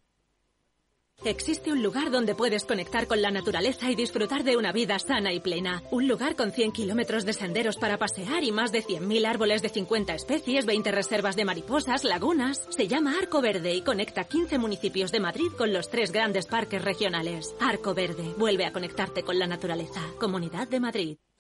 Existe 1.25 1.71
un 1.71 1.85
lugar 1.85 2.11
donde 2.11 2.35
puedes 2.35 2.64
conectar 2.64 3.07
con 3.07 3.23
la 3.23 3.31
naturaleza 3.31 3.88
y 3.88 3.95
disfrutar 3.95 4.43
de 4.43 4.57
una 4.57 4.73
vida 4.73 4.99
sana 4.99 5.33
y 5.33 5.38
plena. 5.38 5.85
Un 5.93 6.09
lugar 6.09 6.35
con 6.35 6.51
100 6.51 6.73
kilómetros 6.73 7.25
de 7.25 7.33
senderos 7.33 7.77
para 7.77 7.97
pasear 7.97 8.43
y 8.43 8.51
más 8.51 8.73
de 8.73 8.83
100.000 8.83 9.25
árboles 9.25 9.62
de 9.62 9.69
50 9.69 10.17
especies, 10.17 10.67
20 10.67 10.91
reservas 10.91 11.37
de 11.37 11.45
mariposas, 11.45 12.03
lagunas. 12.03 12.67
Se 12.71 12.88
llama 12.88 13.17
Arco 13.17 13.41
Verde 13.41 13.73
y 13.73 13.83
conecta 13.83 14.25
15 14.25 14.59
municipios 14.59 15.12
de 15.12 15.21
Madrid 15.21 15.53
con 15.57 15.73
los 15.73 15.91
tres 15.91 16.11
grandes 16.11 16.47
parques 16.47 16.83
regionales. 16.83 17.55
Arco 17.61 17.95
Verde, 17.95 18.35
vuelve 18.37 18.67
a 18.67 18.73
conectarte 18.73 19.23
con 19.23 19.38
la 19.38 19.47
naturaleza. 19.47 20.01
Comunidad 20.19 20.67
de 20.67 20.81
Madrid. 20.81 21.19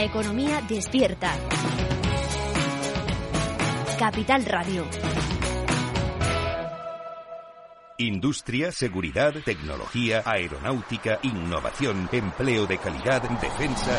Economía 0.00 0.62
despierta. 0.68 1.34
Capital 3.98 4.44
Radio. 4.44 4.86
Industria, 7.98 8.70
seguridad, 8.70 9.34
tecnología, 9.44 10.22
aeronáutica, 10.24 11.18
innovación, 11.24 12.08
empleo 12.12 12.66
de 12.66 12.78
calidad, 12.78 13.22
defensa. 13.40 13.98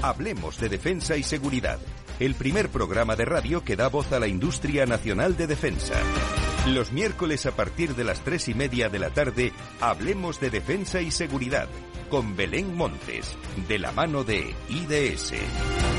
Hablemos 0.00 0.58
de 0.58 0.70
defensa 0.70 1.18
y 1.18 1.22
seguridad. 1.22 1.78
El 2.18 2.34
primer 2.34 2.70
programa 2.70 3.16
de 3.16 3.26
radio 3.26 3.62
que 3.62 3.76
da 3.76 3.88
voz 3.88 4.12
a 4.12 4.18
la 4.18 4.28
industria 4.28 4.86
nacional 4.86 5.36
de 5.36 5.46
defensa. 5.46 6.00
Los 6.68 6.90
miércoles 6.90 7.44
a 7.44 7.52
partir 7.52 7.94
de 7.94 8.04
las 8.04 8.20
tres 8.20 8.48
y 8.48 8.54
media 8.54 8.88
de 8.88 8.98
la 8.98 9.10
tarde, 9.10 9.52
hablemos 9.82 10.40
de 10.40 10.48
defensa 10.48 11.02
y 11.02 11.10
seguridad 11.10 11.68
con 12.08 12.36
Belén 12.36 12.76
Montes, 12.76 13.36
de 13.68 13.78
la 13.78 13.92
mano 13.92 14.24
de 14.24 14.54
IDS. 14.68 15.93